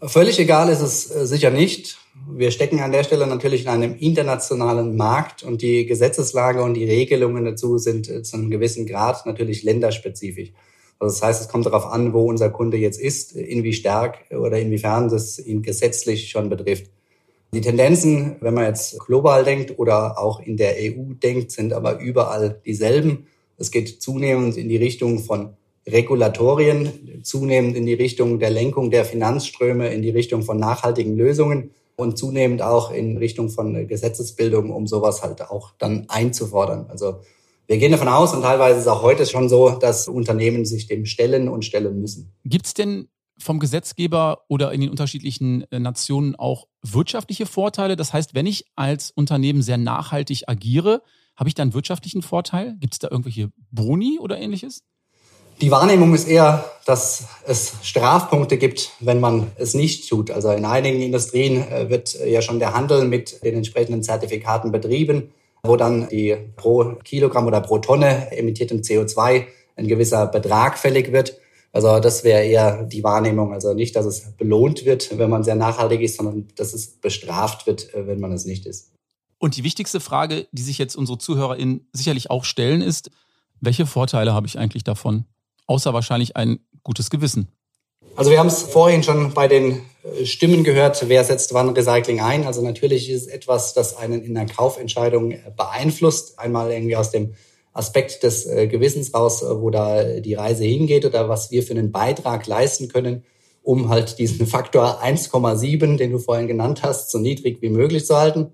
Völlig 0.00 0.38
egal 0.38 0.68
ist 0.68 0.82
es 0.82 1.10
äh, 1.10 1.26
sicher 1.26 1.50
nicht. 1.50 1.98
Wir 2.30 2.52
stecken 2.52 2.78
an 2.78 2.92
der 2.92 3.02
Stelle 3.02 3.26
natürlich 3.26 3.62
in 3.62 3.68
einem 3.68 3.96
internationalen 3.96 4.94
Markt 4.94 5.42
und 5.42 5.62
die 5.62 5.84
Gesetzeslage 5.84 6.62
und 6.62 6.74
die 6.74 6.84
Regelungen 6.84 7.44
dazu 7.44 7.76
sind 7.78 8.08
äh, 8.08 8.22
zu 8.22 8.36
einem 8.36 8.50
gewissen 8.50 8.86
Grad 8.86 9.26
natürlich 9.26 9.64
länderspezifisch. 9.64 10.52
Also 10.98 11.14
das 11.14 11.22
heißt, 11.22 11.40
es 11.42 11.48
kommt 11.48 11.66
darauf 11.66 11.86
an, 11.86 12.12
wo 12.12 12.24
unser 12.24 12.50
Kunde 12.50 12.76
jetzt 12.76 13.00
ist, 13.00 13.32
inwie 13.32 13.72
stark 13.72 14.18
oder 14.30 14.58
inwiefern 14.58 15.08
das 15.08 15.38
ihn 15.38 15.62
gesetzlich 15.62 16.30
schon 16.30 16.48
betrifft. 16.48 16.90
Die 17.52 17.60
Tendenzen, 17.60 18.36
wenn 18.40 18.54
man 18.54 18.64
jetzt 18.64 18.98
global 19.00 19.44
denkt 19.44 19.78
oder 19.78 20.18
auch 20.18 20.40
in 20.40 20.56
der 20.56 20.74
EU 20.78 21.14
denkt, 21.22 21.52
sind 21.52 21.72
aber 21.72 22.00
überall 22.00 22.60
dieselben. 22.66 23.26
Es 23.56 23.70
geht 23.70 24.02
zunehmend 24.02 24.56
in 24.56 24.68
die 24.68 24.76
Richtung 24.76 25.20
von 25.20 25.56
Regulatorien, 25.86 27.20
zunehmend 27.22 27.76
in 27.76 27.86
die 27.86 27.94
Richtung 27.94 28.40
der 28.40 28.50
Lenkung 28.50 28.90
der 28.90 29.04
Finanzströme, 29.04 29.88
in 29.88 30.02
die 30.02 30.10
Richtung 30.10 30.42
von 30.42 30.58
nachhaltigen 30.58 31.16
Lösungen 31.16 31.70
und 31.94 32.18
zunehmend 32.18 32.60
auch 32.60 32.90
in 32.90 33.16
Richtung 33.16 33.48
von 33.48 33.86
Gesetzesbildung, 33.86 34.70
um 34.70 34.86
sowas 34.86 35.22
halt 35.22 35.42
auch 35.42 35.72
dann 35.78 36.06
einzufordern. 36.08 36.86
Also 36.88 37.20
wir 37.66 37.78
gehen 37.78 37.92
davon 37.92 38.08
aus 38.08 38.32
und 38.32 38.42
teilweise 38.42 38.76
ist 38.78 38.82
es 38.82 38.88
auch 38.88 39.02
heute 39.02 39.26
schon 39.26 39.48
so, 39.48 39.70
dass 39.70 40.08
Unternehmen 40.08 40.64
sich 40.64 40.86
dem 40.86 41.04
stellen 41.04 41.48
und 41.48 41.64
stellen 41.64 42.00
müssen. 42.00 42.32
Gibt 42.44 42.66
es 42.66 42.74
denn 42.74 43.08
vom 43.38 43.58
Gesetzgeber 43.58 44.42
oder 44.48 44.72
in 44.72 44.80
den 44.80 44.90
unterschiedlichen 44.90 45.70
äh, 45.70 45.78
Nationen 45.78 46.36
auch 46.36 46.68
wirtschaftliche 46.82 47.46
Vorteile? 47.46 47.96
Das 47.96 48.12
heißt, 48.12 48.34
wenn 48.34 48.46
ich 48.46 48.66
als 48.76 49.10
Unternehmen 49.10 49.62
sehr 49.62 49.78
nachhaltig 49.78 50.44
agiere, 50.48 51.02
habe 51.36 51.48
ich 51.48 51.54
dann 51.54 51.74
wirtschaftlichen 51.74 52.22
Vorteil? 52.22 52.76
Gibt 52.80 52.94
es 52.94 52.98
da 52.98 53.08
irgendwelche 53.10 53.50
Boni 53.70 54.18
oder 54.20 54.38
ähnliches? 54.38 54.82
Die 55.60 55.70
Wahrnehmung 55.70 56.14
ist 56.14 56.28
eher, 56.28 56.70
dass 56.84 57.28
es 57.46 57.72
Strafpunkte 57.82 58.58
gibt, 58.58 58.92
wenn 59.00 59.20
man 59.20 59.50
es 59.56 59.72
nicht 59.72 60.08
tut. 60.08 60.30
Also 60.30 60.50
in 60.50 60.66
einigen 60.66 61.00
Industrien 61.00 61.66
äh, 61.70 61.88
wird 61.88 62.14
ja 62.24 62.42
schon 62.42 62.58
der 62.58 62.74
Handel 62.74 63.06
mit 63.06 63.42
den 63.42 63.54
entsprechenden 63.54 64.02
Zertifikaten 64.02 64.70
betrieben, 64.70 65.32
wo 65.68 65.76
dann 65.76 66.08
die 66.08 66.36
pro 66.56 66.96
Kilogramm 67.04 67.46
oder 67.46 67.60
pro 67.60 67.78
Tonne 67.78 68.30
emittiertem 68.32 68.80
CO2 68.80 69.44
ein 69.76 69.88
gewisser 69.88 70.26
Betrag 70.26 70.78
fällig 70.78 71.12
wird. 71.12 71.38
Also 71.72 72.00
das 72.00 72.24
wäre 72.24 72.44
eher 72.44 72.84
die 72.84 73.04
Wahrnehmung. 73.04 73.52
Also 73.52 73.74
nicht, 73.74 73.94
dass 73.96 74.06
es 74.06 74.32
belohnt 74.36 74.86
wird, 74.86 75.18
wenn 75.18 75.28
man 75.28 75.44
sehr 75.44 75.56
nachhaltig 75.56 76.00
ist, 76.00 76.16
sondern 76.16 76.48
dass 76.56 76.72
es 76.72 76.86
bestraft 76.86 77.66
wird, 77.66 77.92
äh, 77.94 78.06
wenn 78.06 78.20
man 78.20 78.32
es 78.32 78.46
nicht 78.46 78.64
ist. 78.66 78.92
Und 79.38 79.56
die 79.56 79.64
wichtigste 79.64 80.00
Frage, 80.00 80.46
die 80.52 80.62
sich 80.62 80.78
jetzt 80.78 80.96
unsere 80.96 81.18
ZuhörerInnen 81.18 81.86
sicherlich 81.92 82.30
auch 82.30 82.44
stellen, 82.44 82.80
ist, 82.80 83.10
welche 83.60 83.86
Vorteile 83.86 84.32
habe 84.32 84.46
ich 84.46 84.58
eigentlich 84.58 84.84
davon? 84.84 85.26
Außer 85.66 85.92
wahrscheinlich 85.92 86.36
ein 86.36 86.60
gutes 86.82 87.10
Gewissen. 87.10 87.48
Also 88.16 88.30
wir 88.30 88.38
haben 88.38 88.46
es 88.46 88.62
vorhin 88.62 89.02
schon 89.02 89.34
bei 89.34 89.46
den 89.46 89.82
äh, 90.02 90.24
Stimmen 90.24 90.64
gehört, 90.64 91.06
wer 91.08 91.22
setzt 91.22 91.52
wann 91.52 91.68
Recycling 91.68 92.20
ein. 92.20 92.46
Also 92.46 92.62
natürlich 92.62 93.10
ist 93.10 93.22
es 93.22 93.26
etwas, 93.28 93.74
das 93.74 93.94
einen 93.94 94.22
in 94.22 94.34
der 94.34 94.46
Kaufentscheidung 94.46 95.34
beeinflusst. 95.54 96.38
Einmal 96.38 96.72
irgendwie 96.72 96.96
aus 96.96 97.10
dem 97.10 97.34
Aspekt 97.74 98.22
des 98.22 98.46
äh, 98.46 98.68
Gewissens 98.68 99.12
raus, 99.12 99.42
äh, 99.42 99.60
wo 99.60 99.68
da 99.68 100.02
die 100.20 100.32
Reise 100.32 100.64
hingeht 100.64 101.04
oder 101.04 101.28
was 101.28 101.50
wir 101.50 101.62
für 101.62 101.74
einen 101.74 101.92
Beitrag 101.92 102.46
leisten 102.46 102.88
können, 102.88 103.22
um 103.62 103.90
halt 103.90 104.18
diesen 104.18 104.46
Faktor 104.46 105.02
1,7, 105.04 105.98
den 105.98 106.12
du 106.12 106.18
vorhin 106.18 106.46
genannt 106.46 106.82
hast, 106.82 107.10
so 107.10 107.18
niedrig 107.18 107.60
wie 107.60 107.68
möglich 107.68 108.06
zu 108.06 108.16
halten. 108.16 108.52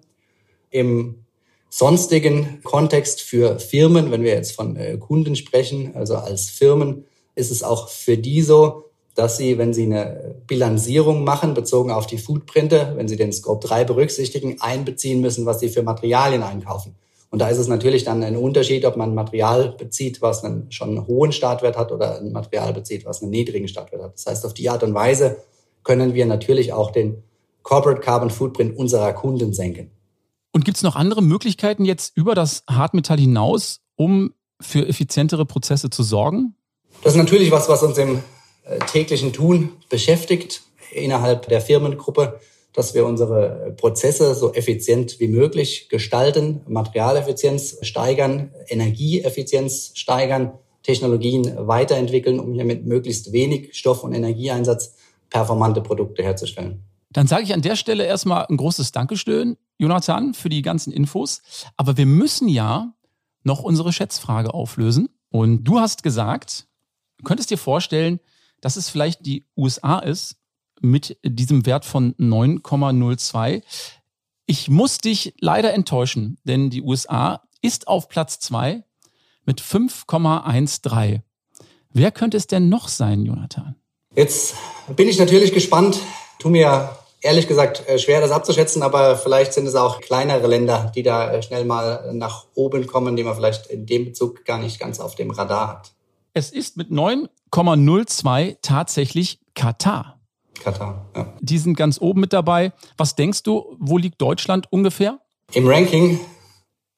Im 0.71 1.25
sonstigen 1.71 2.63
Kontext 2.65 3.23
für 3.23 3.61
Firmen, 3.61 4.11
wenn 4.11 4.25
wir 4.25 4.33
jetzt 4.33 4.53
von 4.53 4.75
äh, 4.75 4.99
Kunden 4.99 5.37
sprechen, 5.37 5.95
also 5.95 6.17
als 6.17 6.51
Firmen, 6.51 7.05
ist 7.37 7.53
es 7.53 7.63
auch 7.63 7.89
für 7.89 8.19
die 8.19 8.43
so, 8.43 8.92
dass 9.15 9.37
sie, 9.37 9.59
wenn 9.59 9.75
sie 9.75 9.85
eine 9.85 10.35
Bilanzierung 10.47 11.25
machen, 11.25 11.55
bezogen 11.55 11.91
auf 11.91 12.07
die 12.07 12.19
Footprinte, 12.19 12.95
wenn 12.97 13.09
sie 13.09 13.17
den 13.17 13.33
Scope 13.33 13.67
3 13.67 13.85
berücksichtigen, 13.85 14.61
einbeziehen 14.61 15.21
müssen, 15.21 15.47
was 15.47 15.61
sie 15.61 15.69
für 15.69 15.83
Materialien 15.83 16.43
einkaufen. 16.43 16.95
Und 17.31 17.39
da 17.39 17.49
ist 17.49 17.59
es 17.59 17.67
natürlich 17.67 18.05
dann 18.05 18.23
ein 18.23 18.37
Unterschied, 18.37 18.85
ob 18.85 18.97
man 18.97 19.15
Material 19.15 19.75
bezieht, 19.79 20.21
was 20.21 20.45
einen 20.45 20.71
schon 20.71 21.07
hohen 21.07 21.33
Startwert 21.33 21.79
hat 21.79 21.91
oder 21.91 22.19
ein 22.19 22.33
Material 22.33 22.75
bezieht, 22.75 23.07
was 23.07 23.23
einen 23.23 23.31
niedrigen 23.31 23.69
Startwert 23.69 24.03
hat. 24.03 24.15
Das 24.15 24.27
heißt, 24.27 24.45
auf 24.45 24.53
die 24.53 24.69
Art 24.69 24.83
und 24.83 24.93
Weise 24.93 25.39
können 25.83 26.15
wir 26.15 26.27
natürlich 26.27 26.73
auch 26.73 26.91
den 26.91 27.23
Corporate 27.63 28.01
Carbon 28.01 28.31
Footprint 28.31 28.77
unserer 28.77 29.13
Kunden 29.15 29.53
senken. 29.53 29.91
Und 30.53 30.65
gibt 30.65 30.77
es 30.77 30.83
noch 30.83 30.97
andere 30.97 31.23
Möglichkeiten 31.23 31.85
jetzt 31.85 32.15
über 32.17 32.35
das 32.35 32.65
Hartmetall 32.69 33.19
hinaus, 33.19 33.81
um 33.97 34.35
für 34.61 34.87
effizientere 34.87 35.47
Prozesse 35.47 35.89
zu 35.89 36.03
sorgen? 36.03 36.55
Das 37.03 37.15
ist 37.15 37.19
natürlich 37.19 37.51
was, 37.51 37.69
was 37.69 37.83
uns 37.83 37.97
im 37.97 38.23
täglichen 38.91 39.33
Tun 39.33 39.71
beschäftigt 39.89 40.63
innerhalb 40.93 41.49
der 41.49 41.61
Firmengruppe 41.61 42.41
dass 42.73 42.95
wir 42.95 43.05
unsere 43.05 43.75
Prozesse 43.77 44.35
so 44.35 44.53
effizient 44.55 45.21
wie 45.21 45.29
möglich 45.29 45.89
gestalten, 45.89 46.63
Materialeffizienz 46.67 47.79
steigern, 47.83 48.51
Energieeffizienz 48.67 49.93
steigern, 49.95 50.53
Technologien 50.83 51.55
weiterentwickeln, 51.59 52.41
um 52.41 52.55
hier 52.55 52.65
mit 52.65 52.87
möglichst 52.87 53.33
wenig 53.33 53.77
Stoff- 53.77 54.03
und 54.03 54.15
Energieeinsatz 54.15 54.95
performante 55.31 55.81
Produkte 55.81 56.23
herzustellen. 56.23 56.83
Dann 57.11 57.27
sage 57.27 57.43
ich 57.43 57.53
an 57.53 57.63
der 57.63 57.77
Stelle 57.77 58.05
erstmal 58.07 58.47
ein 58.47 58.57
großes 58.57 58.91
Dankeschön, 58.93 59.59
Jonathan, 59.79 60.33
für 60.33 60.49
die 60.49 60.63
ganzen 60.63 60.93
Infos. 60.93 61.43
Aber 61.77 61.97
wir 61.99 62.07
müssen 62.07 62.49
ja 62.49 62.95
noch 63.45 63.63
unsere 63.63 63.93
Schätzfrage 63.93 64.55
auflösen. 64.55 65.09
Und 65.31 65.65
du 65.65 65.79
hast 65.79 66.03
gesagt, 66.03 66.67
könntest 67.23 67.51
dir 67.51 67.59
vorstellen, 67.59 68.19
dass 68.63 68.77
es 68.77 68.89
vielleicht 68.89 69.27
die 69.27 69.45
USA 69.55 69.99
ist, 69.99 70.37
mit 70.81 71.19
diesem 71.23 71.67
Wert 71.67 71.85
von 71.85 72.15
9,02. 72.15 73.63
Ich 74.47 74.71
muss 74.71 74.99
dich 74.99 75.35
leider 75.39 75.75
enttäuschen, 75.75 76.39
denn 76.45 76.71
die 76.71 76.83
USA 76.83 77.43
ist 77.61 77.87
auf 77.87 78.09
Platz 78.09 78.41
2 78.41 78.83
mit 79.45 79.61
5,13. 79.61 81.21
Wer 81.91 82.11
könnte 82.11 82.37
es 82.37 82.47
denn 82.47 82.69
noch 82.69 82.89
sein, 82.89 83.25
Jonathan? 83.25 83.77
Jetzt 84.15 84.55
bin 84.97 85.09
ich 85.09 85.19
natürlich 85.19 85.53
gespannt. 85.53 85.99
Tu 86.39 86.49
mir 86.49 86.97
ehrlich 87.21 87.47
gesagt 87.47 87.89
äh, 87.89 87.99
schwer, 87.99 88.21
das 88.21 88.31
abzuschätzen, 88.31 88.83
aber 88.83 89.17
vielleicht 89.17 89.53
sind 89.53 89.67
es 89.67 89.75
auch 89.75 90.01
kleinere 90.01 90.47
Länder, 90.47 90.91
die 90.95 91.03
da 91.03 91.33
äh, 91.33 91.43
schnell 91.43 91.65
mal 91.65 92.13
nach 92.13 92.47
oben 92.55 92.87
kommen, 92.87 93.17
die 93.17 93.23
man 93.23 93.37
vielleicht 93.37 93.69
in 93.69 93.87
dem 93.87 94.07
Bezug 94.07 94.45
gar 94.45 94.59
nicht 94.59 94.81
ganz 94.81 95.01
auf 95.01 95.15
dem 95.15 95.31
Radar 95.31 95.69
hat. 95.69 95.93
Es 96.35 96.51
ist 96.51 96.77
mit 96.77 96.91
9,02 97.53 98.59
tatsächlich 98.63 99.41
Katar. 99.55 100.21
Katar. 100.63 101.07
Ja. 101.15 101.33
Die 101.41 101.59
sind 101.59 101.77
ganz 101.77 102.01
oben 102.01 102.21
mit 102.21 102.33
dabei. 102.33 102.73
Was 102.97 103.15
denkst 103.15 103.43
du, 103.43 103.77
wo 103.79 103.99
liegt 103.99 104.21
Deutschland 104.21 104.73
ungefähr? 104.73 105.21
Im 105.53 105.67
Ranking? 105.67 106.19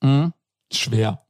Mhm. 0.00 0.32
Schwer. 0.72 1.24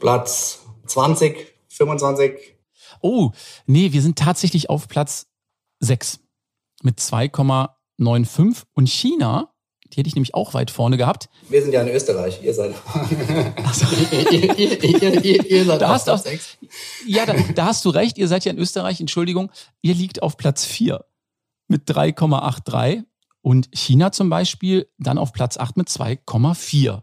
Platz 0.00 0.64
20, 0.86 1.54
25. 1.68 2.56
Oh, 3.00 3.30
nee, 3.66 3.92
wir 3.92 4.02
sind 4.02 4.18
tatsächlich 4.18 4.70
auf 4.70 4.88
Platz 4.88 5.26
6 5.80 6.20
mit 6.82 6.98
2,95 6.98 8.64
und 8.74 8.88
China, 8.88 9.52
die 9.92 9.98
hätte 9.98 10.08
ich 10.08 10.14
nämlich 10.14 10.34
auch 10.34 10.54
weit 10.54 10.70
vorne 10.70 10.96
gehabt. 10.96 11.28
Wir 11.48 11.62
sind 11.62 11.72
ja 11.72 11.82
in 11.82 11.88
Österreich, 11.88 12.42
ihr 12.42 12.54
seid. 12.54 12.74
Also, 13.64 13.86
ihr, 14.12 14.58
ihr, 14.58 15.24
ihr, 15.24 15.50
ihr, 15.50 15.64
seid 15.64 15.80
da 15.80 15.88
hast 15.88 16.04
Platz 16.04 16.24
6. 16.24 16.58
Ja, 17.06 17.26
da, 17.26 17.34
da 17.54 17.66
hast 17.66 17.84
du 17.84 17.90
recht, 17.90 18.18
ihr 18.18 18.28
seid 18.28 18.44
ja 18.44 18.52
in 18.52 18.58
Österreich, 18.58 19.00
Entschuldigung. 19.00 19.50
Ihr 19.82 19.94
liegt 19.94 20.22
auf 20.22 20.36
Platz 20.36 20.64
4 20.64 21.04
mit 21.68 21.88
3,83 21.88 23.04
und 23.42 23.68
China 23.72 24.12
zum 24.12 24.30
Beispiel 24.30 24.88
dann 24.98 25.18
auf 25.18 25.32
Platz 25.32 25.56
8 25.56 25.76
mit 25.76 25.88
2,4. 25.88 27.02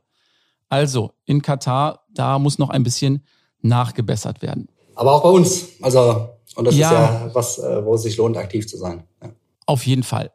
Also 0.70 1.14
in 1.26 1.42
Katar, 1.42 2.06
da 2.10 2.40
muss 2.40 2.58
noch 2.58 2.70
ein 2.70 2.84
bisschen 2.84 3.26
nachgebessert 3.62 4.42
werden. 4.42 4.68
Aber 4.96 5.14
auch 5.14 5.24
bei 5.24 5.30
uns. 5.30 5.70
Also, 5.82 6.30
und 6.56 6.66
das 6.66 6.76
ja, 6.76 6.88
ist 6.88 6.94
ja 6.94 7.30
was, 7.34 7.60
äh, 7.60 7.86
wo 7.86 7.96
es 7.96 8.04
sich 8.04 8.18
lohnt, 8.18 8.38
aktiv 8.38 8.68
zu 8.68 8.78
sein. 8.78 9.04
Ja. 9.22 9.32
Auf 9.66 9.86
jeden 9.86 10.04
Fall. 10.04 10.32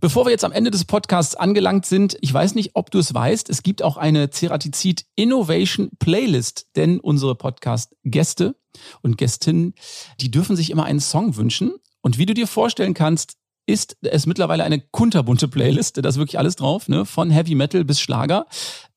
Bevor 0.00 0.24
wir 0.24 0.30
jetzt 0.30 0.44
am 0.44 0.52
Ende 0.52 0.70
des 0.70 0.86
Podcasts 0.86 1.34
angelangt 1.34 1.84
sind, 1.84 2.16
ich 2.22 2.32
weiß 2.32 2.54
nicht, 2.54 2.70
ob 2.72 2.90
du 2.90 2.98
es 2.98 3.12
weißt, 3.12 3.50
es 3.50 3.62
gibt 3.62 3.82
auch 3.82 3.98
eine 3.98 4.30
Ceratizid 4.30 5.04
Innovation 5.14 5.90
Playlist, 5.98 6.68
denn 6.74 7.00
unsere 7.00 7.34
Podcast-Gäste 7.34 8.56
und 9.02 9.18
Gästinnen, 9.18 9.74
die 10.18 10.30
dürfen 10.30 10.56
sich 10.56 10.70
immer 10.70 10.84
einen 10.84 11.00
Song 11.00 11.36
wünschen. 11.36 11.74
Und 12.00 12.16
wie 12.16 12.24
du 12.24 12.32
dir 12.32 12.46
vorstellen 12.46 12.94
kannst, 12.94 13.34
ist 13.66 13.98
es 14.00 14.24
mittlerweile 14.24 14.64
eine 14.64 14.80
kunterbunte 14.80 15.48
Playlist, 15.48 16.02
da 16.02 16.08
ist 16.08 16.16
wirklich 16.16 16.38
alles 16.38 16.56
drauf, 16.56 16.88
ne? 16.88 17.04
von 17.04 17.30
Heavy 17.30 17.54
Metal 17.54 17.84
bis 17.84 18.00
Schlager. 18.00 18.46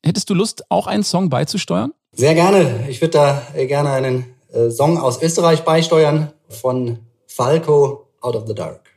Hättest 0.06 0.30
du 0.30 0.34
Lust, 0.34 0.64
auch 0.72 0.88
einen 0.88 1.04
Song 1.04 1.30
beizusteuern? 1.30 1.92
Sehr 2.14 2.34
gerne. 2.34 2.88
Ich 2.88 3.02
würde 3.02 3.12
da 3.12 3.42
äh, 3.54 3.68
gerne 3.68 3.92
einen 3.92 4.26
äh, 4.54 4.70
Song 4.70 4.98
aus 4.98 5.22
Österreich 5.22 5.66
beisteuern 5.66 6.32
von 6.48 7.00
Falco, 7.28 8.08
Out 8.22 8.38
of 8.38 8.48
the 8.48 8.56
Dark. 8.56 8.90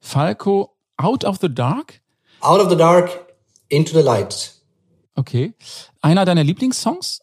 Falco, 0.00 0.71
Out 1.02 1.24
of 1.24 1.38
the 1.40 1.52
Dark? 1.52 2.00
Out 2.40 2.60
of 2.60 2.70
the 2.70 2.76
Dark, 2.76 3.10
Into 3.68 3.92
the 3.92 4.04
Light. 4.04 4.52
Okay. 5.16 5.52
Einer 6.00 6.24
deiner 6.24 6.44
Lieblingssongs? 6.44 7.22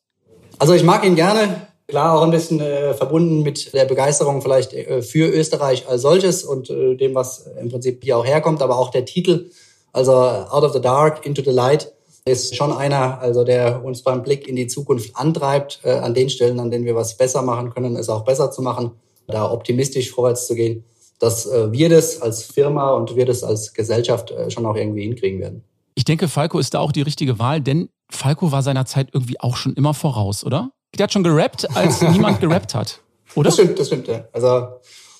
Also 0.57 0.73
ich 0.73 0.83
mag 0.83 1.05
ihn 1.05 1.15
gerne. 1.15 1.67
Klar, 1.87 2.19
auch 2.19 2.23
ein 2.23 2.31
bisschen 2.31 2.59
äh, 2.59 2.93
verbunden 2.93 3.41
mit 3.41 3.73
der 3.73 3.85
Begeisterung 3.85 4.41
vielleicht 4.41 4.73
äh, 4.73 5.01
für 5.01 5.29
Österreich 5.29 5.87
als 5.87 6.01
solches 6.01 6.43
und 6.43 6.69
äh, 6.69 6.95
dem, 6.95 7.15
was 7.15 7.47
im 7.59 7.69
Prinzip 7.69 8.03
hier 8.03 8.17
auch 8.17 8.25
herkommt, 8.25 8.61
aber 8.61 8.77
auch 8.77 8.91
der 8.91 9.05
Titel, 9.05 9.49
also 9.93 10.11
Out 10.13 10.63
of 10.65 10.73
the 10.73 10.81
Dark, 10.81 11.25
Into 11.25 11.41
the 11.41 11.49
Light, 11.49 11.93
ist 12.25 12.57
schon 12.57 12.73
einer, 12.73 13.19
also 13.21 13.45
der 13.45 13.83
uns 13.83 14.03
beim 14.03 14.23
Blick 14.23 14.47
in 14.47 14.57
die 14.57 14.67
Zukunft 14.67 15.15
antreibt, 15.15 15.79
äh, 15.83 15.91
an 15.93 16.13
den 16.13 16.29
Stellen, 16.29 16.59
an 16.59 16.69
denen 16.69 16.85
wir 16.85 16.95
was 16.95 17.15
besser 17.15 17.41
machen 17.43 17.73
können, 17.73 17.95
es 17.95 18.09
auch 18.09 18.25
besser 18.25 18.51
zu 18.51 18.61
machen, 18.61 18.91
da 19.25 19.49
optimistisch 19.49 20.11
vorwärts 20.11 20.47
zu 20.47 20.53
gehen, 20.53 20.83
dass 21.19 21.45
äh, 21.45 21.71
wir 21.71 21.89
das 21.89 22.21
als 22.21 22.43
Firma 22.43 22.91
und 22.91 23.15
wir 23.15 23.25
das 23.25 23.43
als 23.43 23.73
Gesellschaft 23.73 24.31
äh, 24.31 24.49
schon 24.49 24.65
auch 24.65 24.75
irgendwie 24.75 25.03
hinkriegen 25.03 25.39
werden. 25.39 25.63
Ich 25.95 26.05
denke, 26.05 26.27
Falco 26.27 26.59
ist 26.59 26.73
da 26.73 26.79
auch 26.79 26.91
die 26.91 27.01
richtige 27.01 27.39
Wahl, 27.39 27.61
denn 27.61 27.89
Falco 28.09 28.51
war 28.51 28.63
seiner 28.63 28.85
Zeit 28.85 29.09
irgendwie 29.13 29.39
auch 29.39 29.57
schon 29.57 29.73
immer 29.73 29.93
voraus, 29.93 30.45
oder? 30.45 30.71
Der 30.97 31.03
hat 31.03 31.13
schon 31.13 31.23
gerappt, 31.23 31.75
als 31.75 32.01
niemand 32.13 32.39
gerappt 32.39 32.73
hat. 32.73 33.01
Oder? 33.35 33.49
Das 33.49 33.55
stimmt, 33.55 33.77
das 33.77 33.87
stimmt. 33.87 34.07
Ja. 34.07 34.27
Also 34.31 34.67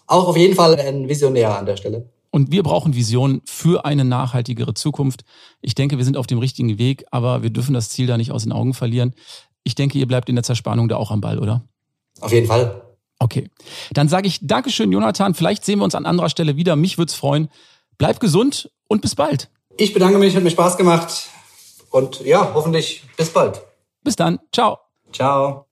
auch 0.08 0.28
auf 0.28 0.38
jeden 0.38 0.56
Fall 0.56 0.80
ein 0.80 1.08
Visionär 1.08 1.58
an 1.58 1.66
der 1.66 1.78
Stelle. 1.78 2.10
Und 2.32 2.52
wir 2.52 2.64
brauchen 2.64 2.96
Visionen 2.96 3.42
für 3.46 3.86
eine 3.86 4.06
nachhaltigere 4.06 4.74
Zukunft. 4.74 5.24
Ich 5.62 5.76
denke, 5.76 5.98
wir 5.98 6.06
sind 6.06 6.16
auf 6.16 6.28
dem 6.28 6.40
richtigen 6.40 6.78
Weg, 6.78 7.06
aber 7.12 7.44
wir 7.44 7.50
dürfen 7.50 7.74
das 7.74 7.90
Ziel 7.90 8.08
da 8.08 8.18
nicht 8.18 8.32
aus 8.32 8.44
den 8.44 8.52
Augen 8.52 8.74
verlieren. 8.74 9.14
Ich 9.64 9.76
denke, 9.76 9.98
ihr 9.98 10.08
bleibt 10.08 10.30
in 10.30 10.36
der 10.36 10.44
Zerspannung 10.44 10.90
da 10.90 10.96
auch 10.96 11.12
am 11.12 11.22
Ball, 11.22 11.40
oder? 11.40 11.64
Auf 12.22 12.32
jeden 12.32 12.48
Fall. 12.48 12.89
Okay. 13.20 13.50
Dann 13.92 14.08
sage 14.08 14.28
ich 14.28 14.40
Dankeschön, 14.42 14.92
Jonathan. 14.92 15.34
Vielleicht 15.34 15.66
sehen 15.66 15.80
wir 15.80 15.84
uns 15.84 15.96
an 15.96 16.06
anderer 16.06 16.30
Stelle 16.30 16.56
wieder. 16.56 16.76
Mich 16.76 16.98
würde 16.98 17.10
es 17.10 17.16
freuen. 17.16 17.50
Bleib 17.98 18.20
gesund 18.20 18.72
und 18.88 19.02
bis 19.02 19.16
bald. 19.16 19.50
Ich 19.78 19.94
bedanke 19.94 20.18
mich, 20.18 20.36
hat 20.36 20.44
mir 20.44 20.52
Spaß 20.52 20.78
gemacht. 20.78 21.28
Und 21.92 22.22
ja, 22.22 22.52
hoffentlich 22.54 23.04
bis 23.18 23.30
bald. 23.30 23.62
Bis 24.04 24.16
dann. 24.16 24.40
Ciao. 24.52 24.80
Ciao. 25.12 25.66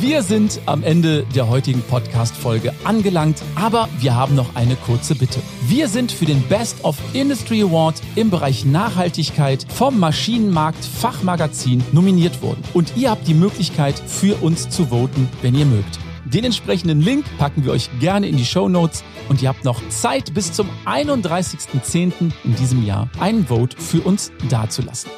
Wir 0.00 0.22
sind 0.22 0.60
am 0.66 0.84
Ende 0.84 1.26
der 1.34 1.48
heutigen 1.48 1.82
Podcast-Folge 1.82 2.72
angelangt, 2.84 3.42
aber 3.56 3.88
wir 3.98 4.14
haben 4.14 4.36
noch 4.36 4.54
eine 4.54 4.76
kurze 4.76 5.16
Bitte. 5.16 5.40
Wir 5.66 5.88
sind 5.88 6.12
für 6.12 6.24
den 6.24 6.40
Best 6.42 6.84
of 6.84 6.96
Industry 7.14 7.62
Award 7.62 8.00
im 8.14 8.30
Bereich 8.30 8.64
Nachhaltigkeit 8.64 9.66
vom 9.68 9.98
Maschinenmarkt 9.98 10.84
Fachmagazin 10.84 11.82
nominiert 11.90 12.42
worden. 12.42 12.62
Und 12.74 12.96
ihr 12.96 13.10
habt 13.10 13.26
die 13.26 13.34
Möglichkeit, 13.34 13.98
für 13.98 14.36
uns 14.36 14.68
zu 14.68 14.86
voten, 14.86 15.28
wenn 15.42 15.56
ihr 15.56 15.66
mögt. 15.66 15.98
Den 16.26 16.44
entsprechenden 16.44 17.00
Link 17.00 17.24
packen 17.36 17.64
wir 17.64 17.72
euch 17.72 17.90
gerne 17.98 18.28
in 18.28 18.36
die 18.36 18.44
Show 18.44 18.68
Notes 18.68 19.02
und 19.28 19.42
ihr 19.42 19.48
habt 19.48 19.64
noch 19.64 19.80
Zeit 19.88 20.32
bis 20.32 20.52
zum 20.52 20.68
31.10. 20.86 22.30
in 22.44 22.54
diesem 22.54 22.86
Jahr 22.86 23.10
einen 23.18 23.48
Vote 23.48 23.76
für 23.76 24.02
uns 24.02 24.30
dazulassen. 24.48 25.10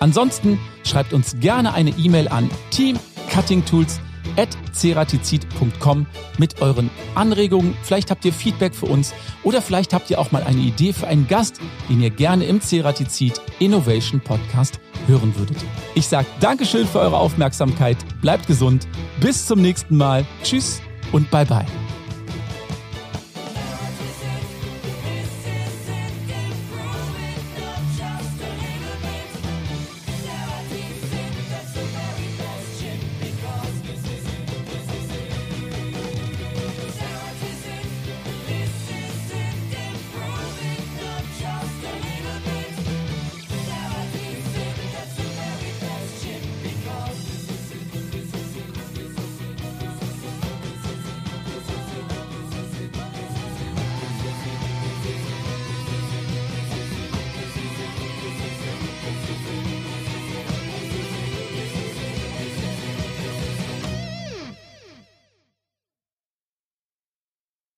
Ansonsten 0.00 0.58
schreibt 0.82 1.12
uns 1.12 1.38
gerne 1.38 1.72
eine 1.72 1.90
E-Mail 1.90 2.26
an 2.26 2.50
teamcuttingtools 4.36 4.64
ceratizid.com 4.74 6.06
mit 6.38 6.60
euren 6.60 6.90
Anregungen. 7.14 7.76
Vielleicht 7.82 8.10
habt 8.10 8.24
ihr 8.24 8.32
Feedback 8.32 8.74
für 8.74 8.86
uns 8.86 9.14
oder 9.42 9.62
vielleicht 9.62 9.92
habt 9.92 10.10
ihr 10.10 10.18
auch 10.18 10.32
mal 10.32 10.42
eine 10.42 10.60
Idee 10.60 10.92
für 10.92 11.06
einen 11.06 11.28
Gast, 11.28 11.60
den 11.88 12.02
ihr 12.02 12.10
gerne 12.10 12.44
im 12.44 12.60
Ceratizid 12.60 13.40
Innovation 13.58 14.20
Podcast 14.20 14.80
hören 15.06 15.34
würdet. 15.36 15.56
Ich 15.94 16.06
sage 16.06 16.26
Dankeschön 16.40 16.86
für 16.86 17.00
eure 17.00 17.16
Aufmerksamkeit, 17.16 17.96
bleibt 18.20 18.46
gesund, 18.46 18.86
bis 19.20 19.46
zum 19.46 19.60
nächsten 19.62 19.96
Mal, 19.96 20.26
tschüss 20.42 20.80
und 21.12 21.30
bye 21.30 21.46
bye. 21.46 21.83